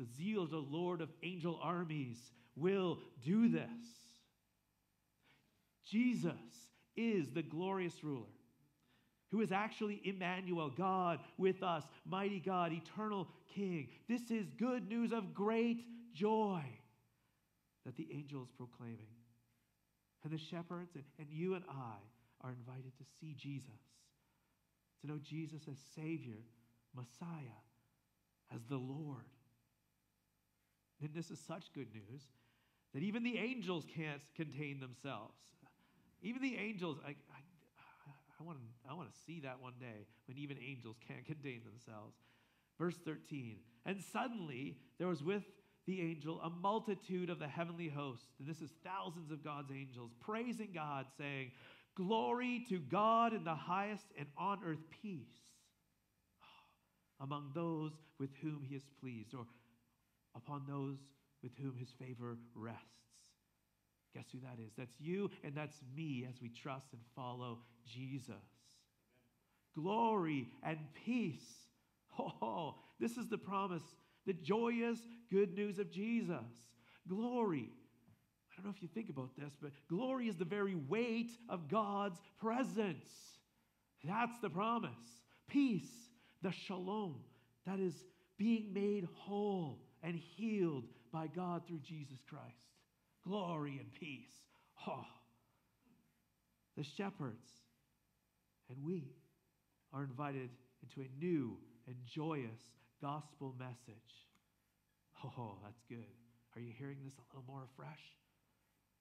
the 0.00 0.06
zeal 0.16 0.42
of 0.42 0.50
the 0.50 0.56
Lord 0.56 1.02
of 1.02 1.10
angel 1.22 1.60
armies 1.62 2.16
will 2.56 2.98
do 3.22 3.48
this. 3.48 3.68
Jesus 5.86 6.32
is 6.96 7.30
the 7.30 7.42
glorious 7.42 8.02
ruler 8.02 8.24
who 9.30 9.42
is 9.42 9.52
actually 9.52 10.00
Emmanuel, 10.04 10.70
God 10.70 11.20
with 11.36 11.62
us, 11.62 11.84
mighty 12.04 12.40
God, 12.40 12.72
eternal 12.72 13.28
King. 13.54 13.88
This 14.08 14.30
is 14.30 14.46
good 14.58 14.88
news 14.88 15.12
of 15.12 15.34
great 15.34 15.84
joy 16.14 16.62
that 17.84 17.96
the 17.96 18.08
angel 18.12 18.42
is 18.42 18.50
proclaiming. 18.56 19.06
And 20.24 20.32
the 20.32 20.38
shepherds 20.38 20.94
and, 20.94 21.04
and 21.18 21.28
you 21.30 21.54
and 21.54 21.64
I 21.70 21.96
are 22.40 22.50
invited 22.50 22.96
to 22.98 23.04
see 23.20 23.34
Jesus, 23.34 23.68
to 25.00 25.06
know 25.06 25.18
Jesus 25.22 25.62
as 25.70 25.76
Savior, 25.94 26.42
Messiah, 26.96 27.60
as 28.52 28.62
the 28.68 28.76
Lord. 28.76 29.24
And 31.00 31.10
this 31.14 31.30
is 31.30 31.38
such 31.38 31.72
good 31.72 31.88
news 31.92 32.22
that 32.92 33.02
even 33.02 33.22
the 33.22 33.38
angels 33.38 33.86
can't 33.94 34.20
contain 34.34 34.80
themselves. 34.80 35.38
Even 36.22 36.42
the 36.42 36.56
angels, 36.56 36.98
I, 37.04 37.10
I, 37.10 37.40
I, 38.40 38.44
want 38.44 38.58
to, 38.58 38.90
I 38.90 38.94
want 38.94 39.12
to 39.12 39.18
see 39.26 39.40
that 39.40 39.60
one 39.60 39.74
day 39.80 40.06
when 40.26 40.36
even 40.36 40.58
angels 40.58 40.96
can't 41.06 41.24
contain 41.24 41.62
themselves. 41.64 42.16
Verse 42.78 42.96
13, 43.04 43.58
and 43.84 44.02
suddenly 44.12 44.78
there 44.98 45.06
was 45.08 45.22
with 45.22 45.42
the 45.86 46.00
angel, 46.00 46.40
a 46.40 46.50
multitude 46.50 47.30
of 47.30 47.38
the 47.38 47.48
heavenly 47.48 47.88
host, 47.88 48.22
and 48.38 48.48
this 48.48 48.60
is 48.60 48.70
thousands 48.84 49.30
of 49.30 49.44
God's 49.44 49.70
angels, 49.70 50.12
praising 50.20 50.70
God, 50.74 51.06
saying, 51.18 51.50
Glory 51.94 52.64
to 52.68 52.78
God 52.78 53.34
in 53.34 53.44
the 53.44 53.54
highest, 53.54 54.06
and 54.16 54.28
on 54.38 54.60
earth 54.64 54.82
peace 55.02 55.50
ah, 56.42 57.24
among 57.24 57.50
those 57.54 57.92
with 58.18 58.30
whom 58.40 58.62
he 58.62 58.76
is 58.76 58.84
pleased, 59.00 59.34
or 59.34 59.46
upon 60.34 60.62
those 60.68 60.98
with 61.42 61.52
whom 61.56 61.76
his 61.76 61.90
favor 61.90 62.36
rests. 62.54 62.84
Guess 64.14 64.26
who 64.32 64.40
that 64.40 64.58
is? 64.64 64.72
That's 64.76 64.94
you 64.98 65.30
and 65.44 65.54
that's 65.54 65.80
me 65.96 66.26
as 66.28 66.40
we 66.42 66.48
trust 66.48 66.86
and 66.92 67.00
follow 67.14 67.58
Jesus. 67.86 68.28
Amen. 68.28 69.84
Glory 69.84 70.48
and 70.62 70.78
peace. 71.04 71.44
Oh, 72.42 72.74
this 72.98 73.16
is 73.16 73.28
the 73.28 73.38
promise 73.38 73.84
the 74.26 74.32
joyous 74.34 74.98
good 75.30 75.54
news 75.54 75.78
of 75.78 75.90
Jesus. 75.90 76.36
Glory. 77.08 77.70
I 78.52 78.56
don't 78.56 78.66
know 78.66 78.74
if 78.76 78.82
you 78.82 78.88
think 78.88 79.08
about 79.08 79.30
this, 79.36 79.52
but 79.60 79.72
glory 79.88 80.28
is 80.28 80.36
the 80.36 80.44
very 80.44 80.74
weight 80.74 81.32
of 81.48 81.68
God's 81.68 82.20
presence. 82.38 83.10
That's 84.04 84.38
the 84.40 84.50
promise. 84.50 84.90
Peace, 85.48 85.90
the 86.42 86.52
shalom, 86.52 87.16
that 87.66 87.80
is 87.80 87.94
being 88.38 88.72
made 88.72 89.08
whole 89.14 89.80
and 90.02 90.16
healed 90.36 90.84
by 91.12 91.26
God 91.26 91.62
through 91.66 91.80
Jesus 91.80 92.18
Christ. 92.28 92.44
Glory 93.26 93.78
and 93.78 93.92
peace. 93.92 94.32
Oh. 94.86 95.04
The 96.76 96.84
shepherds 96.84 97.48
and 98.68 98.78
we 98.84 99.12
are 99.92 100.04
invited 100.04 100.50
into 100.82 101.06
a 101.06 101.24
new 101.24 101.56
and 101.86 101.96
joyous 102.06 102.60
gospel 103.02 103.54
message. 103.58 104.26
Oh, 105.24 105.58
that's 105.62 105.82
good. 105.88 106.06
Are 106.56 106.60
you 106.60 106.72
hearing 106.78 106.98
this 107.04 107.14
a 107.14 107.36
little 107.36 107.52
more 107.52 107.64
afresh? 107.72 108.00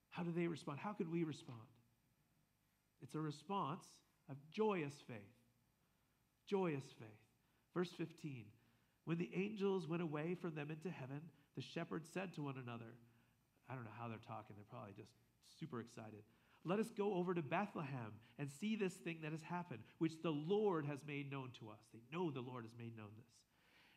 How 0.10 0.24
do 0.24 0.32
they 0.32 0.48
respond? 0.48 0.80
How 0.80 0.94
could 0.94 1.12
we 1.12 1.24
respond? 1.24 1.60
It's 3.02 3.16
a 3.16 3.20
response 3.20 3.86
of 4.30 4.36
joyous 4.52 4.94
faith. 5.08 5.18
Joyous 6.48 6.84
faith. 6.98 7.08
Verse 7.74 7.92
15 7.98 8.46
When 9.10 9.18
the 9.18 9.32
angels 9.34 9.88
went 9.88 10.04
away 10.04 10.36
from 10.40 10.54
them 10.54 10.70
into 10.70 10.92
heaven, 10.92 11.22
the 11.56 11.64
shepherds 11.64 12.08
said 12.14 12.32
to 12.36 12.44
one 12.44 12.62
another, 12.64 12.94
I 13.68 13.74
don't 13.74 13.84
know 13.84 13.98
how 14.00 14.08
they're 14.08 14.20
talking, 14.20 14.56
they're 14.56 14.70
probably 14.70 14.94
just 14.96 15.10
super 15.60 15.80
excited. 15.80 16.22
Let 16.64 16.78
us 16.78 16.92
go 16.96 17.16
over 17.16 17.34
to 17.34 17.42
Bethlehem 17.42 18.14
and 18.38 18.48
see 18.48 18.76
this 18.76 18.94
thing 18.94 19.18
that 19.24 19.32
has 19.32 19.42
happened, 19.42 19.82
which 19.98 20.22
the 20.22 20.30
Lord 20.30 20.86
has 20.86 21.00
made 21.08 21.32
known 21.32 21.50
to 21.60 21.72
us. 21.72 21.80
They 21.92 22.02
know 22.14 22.30
the 22.30 22.42
Lord 22.42 22.66
has 22.66 22.78
made 22.78 22.96
known 22.96 23.10
this. 23.18 23.32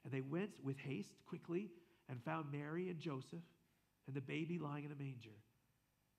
And 0.02 0.14
they 0.14 0.22
went 0.22 0.52
with 0.64 0.78
haste 0.78 1.12
quickly 1.26 1.68
and 2.08 2.24
found 2.24 2.50
Mary 2.50 2.88
and 2.88 2.98
Joseph 2.98 3.44
and 4.06 4.16
the 4.16 4.22
baby 4.22 4.58
lying 4.58 4.86
in 4.86 4.92
a 4.92 4.96
manger. 4.96 5.36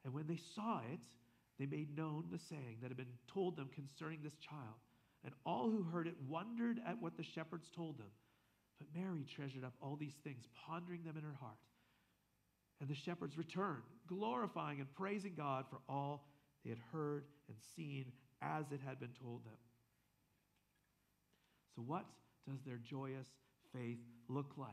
And 0.05 0.13
when 0.13 0.27
they 0.27 0.39
saw 0.53 0.81
it, 0.93 1.01
they 1.57 1.65
made 1.65 1.97
known 1.97 2.25
the 2.31 2.37
saying 2.37 2.77
that 2.83 2.89
had 2.89 2.97
been 2.97 3.17
told 3.33 3.57
them 3.57 3.71
concerning 3.73 4.19
this 4.21 4.37
child. 4.37 4.77
And 5.25 5.33
all 5.47 5.71
who 5.71 5.81
heard 5.81 6.05
it 6.05 6.17
wondered 6.29 6.79
at 6.87 7.01
what 7.01 7.17
the 7.17 7.23
shepherds 7.23 7.71
told 7.75 7.97
them. 7.97 8.11
But 8.83 8.99
Mary 8.99 9.25
treasured 9.35 9.63
up 9.63 9.73
all 9.81 9.95
these 9.95 10.15
things, 10.23 10.45
pondering 10.67 11.03
them 11.03 11.17
in 11.17 11.23
her 11.23 11.37
heart. 11.39 11.57
And 12.81 12.89
the 12.89 12.95
shepherds 12.95 13.37
returned, 13.37 13.83
glorifying 14.07 14.79
and 14.79 14.93
praising 14.95 15.33
God 15.37 15.65
for 15.69 15.79
all 15.87 16.25
they 16.63 16.69
had 16.69 16.79
heard 16.91 17.23
and 17.47 17.57
seen 17.75 18.11
as 18.41 18.65
it 18.71 18.79
had 18.85 18.99
been 18.99 19.13
told 19.21 19.45
them. 19.45 19.53
So, 21.75 21.81
what 21.81 22.05
does 22.49 22.61
their 22.65 22.77
joyous 22.77 23.27
faith 23.73 23.99
look 24.27 24.53
like? 24.57 24.71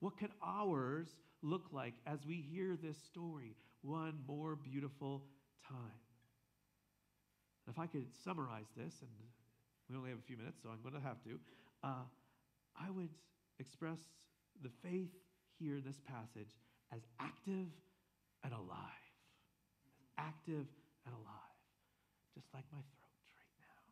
What 0.00 0.18
can 0.18 0.28
ours 0.44 1.16
look 1.42 1.66
like 1.72 1.94
as 2.06 2.26
we 2.26 2.36
hear 2.36 2.76
this 2.82 2.98
story 2.98 3.56
one 3.82 4.18
more 4.26 4.56
beautiful 4.56 5.22
time? 5.66 5.78
If 7.68 7.78
I 7.78 7.86
could 7.86 8.06
summarize 8.22 8.68
this, 8.76 8.94
and 9.00 9.10
we 9.88 9.96
only 9.96 10.10
have 10.10 10.18
a 10.18 10.26
few 10.26 10.36
minutes, 10.36 10.58
so 10.62 10.68
I'm 10.68 10.82
going 10.82 10.94
to 10.94 11.08
have 11.08 11.22
to, 11.24 11.40
uh, 11.82 12.04
I 12.78 12.90
would 12.90 13.08
express 13.58 13.98
the 14.62 14.70
faith 14.82 15.10
here 15.58 15.80
this 15.84 16.00
passage 16.06 16.52
as 16.92 17.00
active 17.20 17.68
and 18.44 18.52
alive. 18.52 19.04
As 20.00 20.08
active 20.18 20.66
and 21.04 21.14
alive, 21.14 21.56
just 22.34 22.46
like 22.54 22.64
my 22.72 22.78
throat. 22.78 23.16
Right 23.34 23.54
now. 23.60 23.82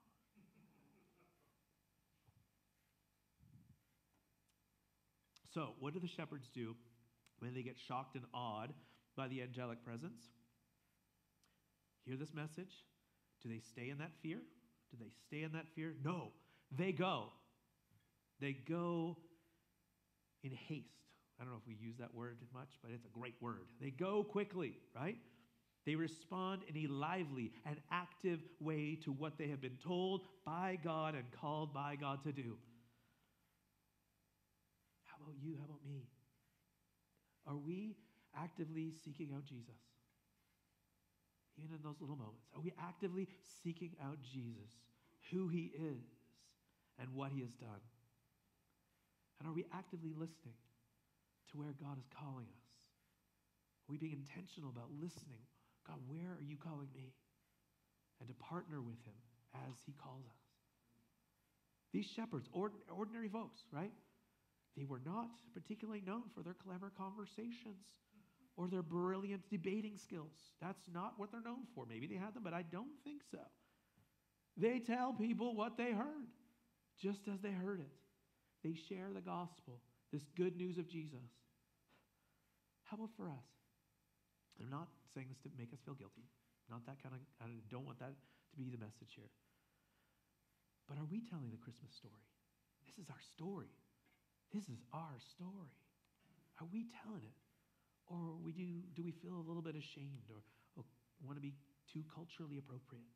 So, 5.52 5.74
what 5.80 5.94
do 5.94 6.00
the 6.00 6.08
shepherds 6.08 6.48
do 6.54 6.74
when 7.38 7.54
they 7.54 7.62
get 7.62 7.76
shocked 7.78 8.16
and 8.16 8.24
awed 8.34 8.72
by 9.16 9.28
the 9.28 9.42
angelic 9.42 9.84
presence? 9.84 10.22
Hear 12.04 12.16
this 12.16 12.34
message? 12.34 12.72
Do 13.42 13.48
they 13.48 13.60
stay 13.60 13.90
in 13.90 13.98
that 13.98 14.12
fear? 14.22 14.38
Do 14.90 14.96
they 14.98 15.10
stay 15.26 15.42
in 15.42 15.52
that 15.52 15.66
fear? 15.74 15.94
No. 16.04 16.32
They 16.76 16.92
go. 16.92 17.28
They 18.40 18.52
go 18.52 19.16
in 20.44 20.52
haste. 20.52 20.94
I 21.40 21.42
don't 21.42 21.52
know 21.52 21.58
if 21.60 21.66
we 21.66 21.74
use 21.74 21.96
that 21.98 22.14
word 22.14 22.36
much, 22.52 22.68
but 22.82 22.92
it's 22.92 23.04
a 23.04 23.18
great 23.18 23.34
word. 23.40 23.66
They 23.80 23.90
go 23.90 24.22
quickly, 24.22 24.74
right? 24.94 25.16
They 25.84 25.96
respond 25.96 26.62
in 26.68 26.84
a 26.84 26.86
lively 26.92 27.52
and 27.66 27.76
active 27.90 28.40
way 28.60 28.98
to 29.04 29.12
what 29.12 29.36
they 29.36 29.48
have 29.48 29.60
been 29.60 29.78
told 29.84 30.22
by 30.46 30.78
God 30.82 31.14
and 31.14 31.24
called 31.40 31.74
by 31.74 31.96
God 32.00 32.22
to 32.24 32.32
do 32.32 32.56
How 35.04 35.16
about 35.22 35.34
you? 35.42 35.56
How 35.58 35.64
about 35.64 35.84
me? 35.86 36.08
Are 37.46 37.56
we 37.56 37.96
actively 38.36 38.92
seeking 39.04 39.32
out 39.34 39.44
Jesus? 39.44 39.80
Even 41.56 41.76
in 41.76 41.82
those 41.82 42.00
little 42.00 42.16
moments, 42.16 42.46
are 42.54 42.60
we 42.60 42.72
actively 42.80 43.28
seeking 43.62 43.92
out 44.02 44.16
Jesus, 44.22 44.72
who 45.30 45.48
he 45.48 45.70
is, 45.76 46.02
and 46.98 47.14
what 47.14 47.30
he 47.30 47.42
has 47.42 47.52
done? 47.52 47.80
And 49.44 49.52
are 49.52 49.54
we 49.54 49.66
actively 49.76 50.16
listening 50.16 50.56
to 51.52 51.58
where 51.58 51.76
God 51.76 52.00
is 52.00 52.08
calling 52.08 52.48
us? 52.48 52.64
Are 53.84 53.92
we 53.92 53.98
being 54.00 54.16
intentional 54.16 54.70
about 54.70 54.88
listening? 54.96 55.44
God, 55.86 56.00
where 56.08 56.32
are 56.40 56.42
you 56.42 56.56
calling 56.56 56.88
me? 56.96 57.12
And 58.20 58.28
to 58.32 58.34
partner 58.40 58.80
with 58.80 59.04
him 59.04 59.20
as 59.68 59.76
he 59.84 59.92
calls 59.92 60.24
us. 60.24 60.40
These 61.92 62.06
shepherds, 62.06 62.48
ordinary 62.54 63.28
folks, 63.28 63.60
right? 63.70 63.92
They 64.78 64.86
were 64.86 65.02
not 65.04 65.28
particularly 65.52 66.00
known 66.00 66.22
for 66.34 66.42
their 66.42 66.54
clever 66.54 66.90
conversations 66.96 67.84
or 68.56 68.66
their 68.66 68.82
brilliant 68.82 69.42
debating 69.50 69.98
skills. 69.98 70.32
That's 70.62 70.88
not 70.90 71.18
what 71.18 71.30
they're 71.30 71.42
known 71.44 71.66
for. 71.74 71.84
Maybe 71.84 72.06
they 72.06 72.14
had 72.16 72.32
them, 72.32 72.44
but 72.44 72.54
I 72.54 72.62
don't 72.62 72.96
think 73.04 73.20
so. 73.30 73.44
They 74.56 74.78
tell 74.78 75.12
people 75.12 75.54
what 75.54 75.76
they 75.76 75.92
heard. 75.92 76.32
just 77.00 77.28
as 77.28 77.40
they 77.40 77.50
heard 77.50 77.80
it. 77.80 77.92
They 78.64 78.72
share 78.88 79.12
the 79.12 79.20
gospel, 79.20 79.84
this 80.08 80.24
good 80.40 80.56
news 80.56 80.80
of 80.80 80.88
Jesus. 80.88 81.28
How 82.88 82.96
about 82.96 83.12
for 83.12 83.28
us? 83.28 83.44
I'm 84.56 84.72
not 84.72 84.88
saying 85.12 85.28
this 85.28 85.44
to 85.44 85.52
make 85.60 85.68
us 85.76 85.84
feel 85.84 85.92
guilty. 85.92 86.24
Not 86.72 86.88
that 86.88 86.96
kind 87.04 87.12
of, 87.12 87.20
I 87.44 87.52
don't 87.68 87.84
want 87.84 88.00
that 88.00 88.16
to 88.16 88.56
be 88.56 88.72
the 88.72 88.80
message 88.80 89.12
here. 89.12 89.28
But 90.88 90.96
are 90.96 91.04
we 91.04 91.20
telling 91.20 91.52
the 91.52 91.60
Christmas 91.60 91.92
story? 91.92 92.24
This 92.88 92.96
is 92.96 93.12
our 93.12 93.20
story. 93.36 93.68
This 94.48 94.64
is 94.72 94.80
our 94.96 95.20
story. 95.36 95.76
Are 96.56 96.68
we 96.72 96.88
telling 97.04 97.28
it? 97.28 97.36
Or 98.08 98.40
we 98.40 98.56
do, 98.56 98.64
do 98.96 99.04
we 99.04 99.12
feel 99.12 99.36
a 99.36 99.44
little 99.44 99.64
bit 99.64 99.76
ashamed 99.76 100.32
or, 100.32 100.40
or 100.76 100.88
want 101.20 101.36
to 101.36 101.44
be 101.44 101.52
too 101.92 102.04
culturally 102.08 102.56
appropriate 102.56 103.12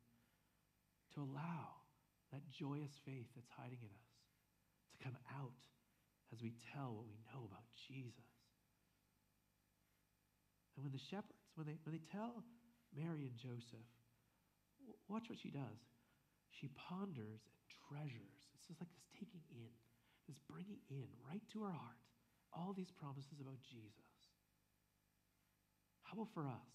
to 1.17 1.25
allow 1.25 1.81
that 2.29 2.45
joyous 2.53 2.93
faith 3.01 3.29
that's 3.33 3.49
hiding 3.57 3.81
in 3.81 3.89
us 3.89 4.08
come 5.03 5.17
out 5.35 5.59
as 6.31 6.41
we 6.41 6.53
tell 6.71 6.93
what 6.93 7.07
we 7.07 7.17
know 7.31 7.47
about 7.47 7.65
Jesus? 7.87 8.29
And 10.75 10.83
when 10.83 10.95
the 10.95 11.01
shepherds, 11.11 11.35
when 11.55 11.67
they, 11.67 11.75
when 11.83 11.91
they 11.91 12.03
tell 12.11 12.43
Mary 12.95 13.27
and 13.27 13.35
Joseph, 13.35 13.87
watch 15.07 15.27
what 15.27 15.39
she 15.39 15.51
does. 15.51 15.79
She 16.55 16.71
ponders 16.75 17.43
and 17.43 17.65
treasures. 17.87 18.39
It's 18.55 18.67
just 18.67 18.79
like 18.81 18.89
this 18.95 19.07
taking 19.13 19.43
in, 19.51 19.71
this 20.27 20.39
bringing 20.49 20.81
in 20.89 21.07
right 21.25 21.43
to 21.53 21.63
her 21.67 21.73
heart 21.73 21.99
all 22.53 22.73
these 22.73 22.89
promises 22.89 23.37
about 23.41 23.61
Jesus. 23.61 24.09
How 26.03 26.17
about 26.17 26.33
for 26.33 26.47
us? 26.47 26.69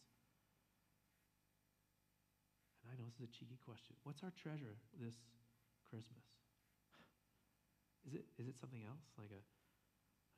And 2.85 2.93
I 2.93 2.95
know 2.95 3.09
this 3.11 3.19
is 3.19 3.27
a 3.27 3.35
cheeky 3.35 3.59
question. 3.65 3.97
What's 4.05 4.23
our 4.23 4.31
treasure 4.39 4.79
this 5.01 5.19
Christmas? 5.91 6.34
Is 8.07 8.15
it, 8.15 8.25
is 8.39 8.49
it 8.49 8.61
something 8.61 8.85
else, 8.85 9.01
like 9.19 9.33
a, 9.33 9.43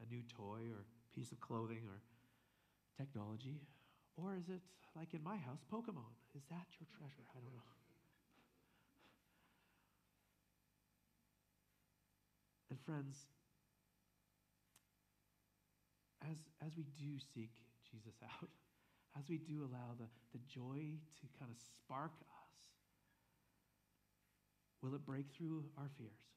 a 0.03 0.07
new 0.07 0.23
toy 0.31 0.71
or 0.71 0.87
piece 1.15 1.33
of 1.33 1.41
clothing 1.41 1.83
or 1.91 1.99
technology? 2.97 3.61
Or 4.17 4.35
is 4.35 4.49
it, 4.49 4.63
like 4.95 5.15
in 5.15 5.23
my 5.23 5.37
house, 5.37 5.61
Pokemon? 5.73 6.15
Is 6.35 6.45
that 6.49 6.67
your 6.79 6.87
treasure? 6.97 7.27
I 7.35 7.41
don't 7.41 7.53
know. 7.55 7.61
And 12.69 12.81
friends, 12.81 13.27
as, 16.29 16.37
as 16.67 16.77
we 16.77 16.85
do 16.99 17.19
seek 17.35 17.53
Jesus 17.89 18.19
out, 18.25 18.49
as 19.19 19.29
we 19.29 19.39
do 19.39 19.63
allow 19.63 19.95
the, 19.97 20.07
the 20.33 20.43
joy 20.51 20.99
to 21.21 21.25
kind 21.39 21.51
of 21.51 21.57
spark 21.57 22.13
us, 22.21 22.53
will 24.83 24.95
it 24.95 25.07
break 25.07 25.27
through 25.37 25.65
our 25.79 25.89
fears? 25.97 26.36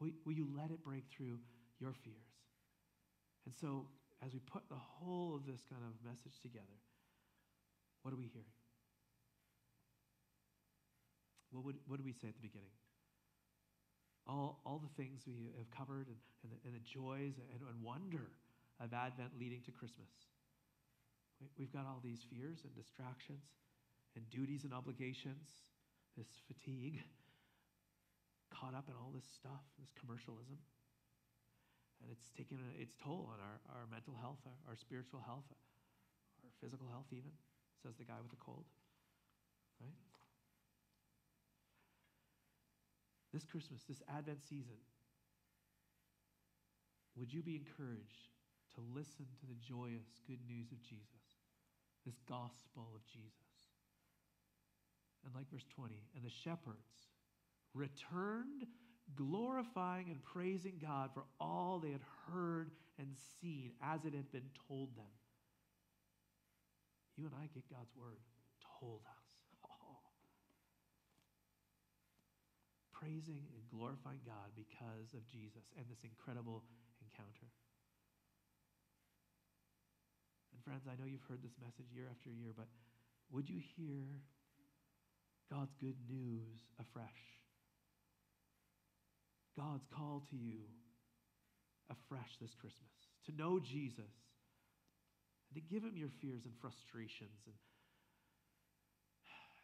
Will, 0.00 0.10
will 0.24 0.32
you 0.32 0.48
let 0.56 0.70
it 0.70 0.84
break 0.84 1.04
through 1.10 1.38
your 1.80 1.92
fears? 1.92 2.32
And 3.46 3.54
so 3.54 3.86
as 4.24 4.32
we 4.32 4.40
put 4.40 4.68
the 4.68 4.78
whole 4.78 5.36
of 5.36 5.46
this 5.46 5.62
kind 5.68 5.82
of 5.82 5.92
message 6.04 6.40
together, 6.42 6.80
what 8.02 8.12
are 8.12 8.16
we 8.16 8.30
hearing? 8.32 8.54
What, 11.50 11.64
would, 11.64 11.76
what 11.86 11.96
did 11.96 12.06
we 12.06 12.12
say 12.12 12.28
at 12.28 12.36
the 12.36 12.42
beginning? 12.42 12.74
All, 14.26 14.60
all 14.66 14.82
the 14.82 14.90
things 15.00 15.22
we 15.26 15.50
have 15.56 15.70
covered 15.70 16.08
and, 16.08 16.18
and, 16.42 16.52
the, 16.52 16.58
and 16.66 16.74
the 16.74 16.82
joys 16.82 17.38
and, 17.38 17.62
and 17.62 17.82
wonder 17.82 18.30
of 18.80 18.92
Advent 18.92 19.30
leading 19.38 19.62
to 19.62 19.72
Christmas. 19.72 20.10
We've 21.58 21.72
got 21.72 21.86
all 21.86 22.00
these 22.02 22.26
fears 22.28 22.60
and 22.64 22.74
distractions 22.74 23.44
and 24.16 24.28
duties 24.30 24.64
and 24.64 24.72
obligations, 24.72 25.48
this 26.16 26.26
fatigue, 26.48 27.04
caught 28.50 28.74
up 28.74 28.88
in 28.88 28.94
all 28.94 29.12
this 29.14 29.26
stuff, 29.26 29.62
this 29.78 29.92
commercialism. 29.98 30.58
And 32.02 32.12
it's 32.12 32.28
taken 32.36 32.60
its 32.76 32.92
toll 33.00 33.32
on 33.32 33.40
our, 33.40 33.56
our 33.72 33.86
mental 33.88 34.14
health, 34.20 34.40
our, 34.44 34.72
our 34.72 34.76
spiritual 34.76 35.24
health, 35.24 35.48
our 36.44 36.52
physical 36.60 36.86
health, 36.92 37.08
even, 37.10 37.32
says 37.82 37.96
the 37.96 38.04
guy 38.04 38.20
with 38.20 38.30
the 38.30 38.42
cold. 38.42 38.68
Right? 39.80 39.96
This 43.32 43.44
Christmas, 43.44 43.84
this 43.88 44.02
Advent 44.08 44.44
season, 44.44 44.80
would 47.16 47.32
you 47.32 47.42
be 47.42 47.56
encouraged 47.56 48.32
to 48.76 48.84
listen 48.92 49.24
to 49.40 49.44
the 49.48 49.56
joyous 49.56 50.20
good 50.28 50.40
news 50.44 50.68
of 50.72 50.80
Jesus, 50.84 51.40
this 52.04 52.20
gospel 52.28 52.92
of 52.92 53.00
Jesus? 53.08 53.72
And 55.24 55.34
like 55.34 55.48
verse 55.50 55.66
20, 55.74 55.96
and 56.14 56.24
the 56.24 56.30
shepherds 56.30 57.15
returned 57.76 58.66
glorifying 59.14 60.10
and 60.10 60.22
praising 60.24 60.80
God 60.82 61.10
for 61.14 61.24
all 61.40 61.78
they 61.78 61.92
had 61.92 62.04
heard 62.32 62.70
and 62.98 63.08
seen 63.40 63.72
as 63.82 64.04
it 64.04 64.14
had 64.14 64.32
been 64.32 64.50
told 64.66 64.96
them. 64.96 65.12
You 67.16 67.26
and 67.26 67.34
I 67.38 67.46
get 67.54 67.64
God's 67.70 67.92
word 67.94 68.18
told 68.80 69.00
us. 69.06 69.24
Oh. 69.64 70.02
Praising 72.92 73.46
and 73.54 73.62
glorifying 73.70 74.20
God 74.26 74.52
because 74.56 75.14
of 75.14 75.24
Jesus 75.28 75.64
and 75.78 75.86
this 75.88 76.02
incredible 76.02 76.64
encounter. 77.00 77.48
And 80.52 80.60
friends, 80.64 80.84
I 80.90 81.00
know 81.00 81.06
you've 81.08 81.24
heard 81.28 81.44
this 81.44 81.56
message 81.62 81.88
year 81.94 82.08
after 82.10 82.28
year, 82.28 82.52
but 82.56 82.68
would 83.30 83.48
you 83.48 83.60
hear 83.76 84.20
God's 85.48 85.72
good 85.80 85.96
news 86.08 86.68
afresh? 86.80 87.45
God's 89.56 89.86
call 89.88 90.22
to 90.30 90.36
you 90.36 90.60
afresh 91.90 92.36
this 92.40 92.54
Christmas 92.54 92.92
to 93.26 93.32
know 93.32 93.58
Jesus 93.58 94.12
and 95.48 95.54
to 95.54 95.62
give 95.62 95.82
him 95.82 95.96
your 95.96 96.10
fears 96.20 96.44
and 96.44 96.54
frustrations 96.60 97.46
and, 97.46 97.54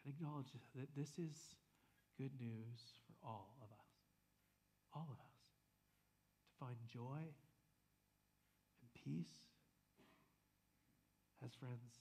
and 0.04 0.14
acknowledge 0.14 0.50
that 0.74 0.88
this 0.96 1.18
is 1.18 1.36
good 2.18 2.32
news 2.40 2.80
for 3.06 3.14
all 3.26 3.54
of 3.60 3.68
us. 3.70 3.90
All 4.94 5.08
of 5.10 5.18
us. 5.18 5.36
To 6.46 6.52
find 6.58 6.76
joy 6.86 7.22
and 8.80 8.88
peace 9.04 9.44
as 11.44 11.50
friends, 11.54 11.98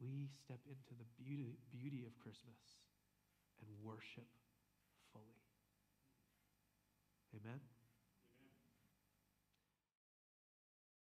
we 0.00 0.28
step 0.44 0.60
into 0.68 0.94
the 0.98 1.08
beauty, 1.16 1.58
beauty 1.72 2.04
of 2.06 2.18
Christmas 2.18 2.60
and 3.60 3.68
worship. 3.84 4.28
Amen. 7.34 7.69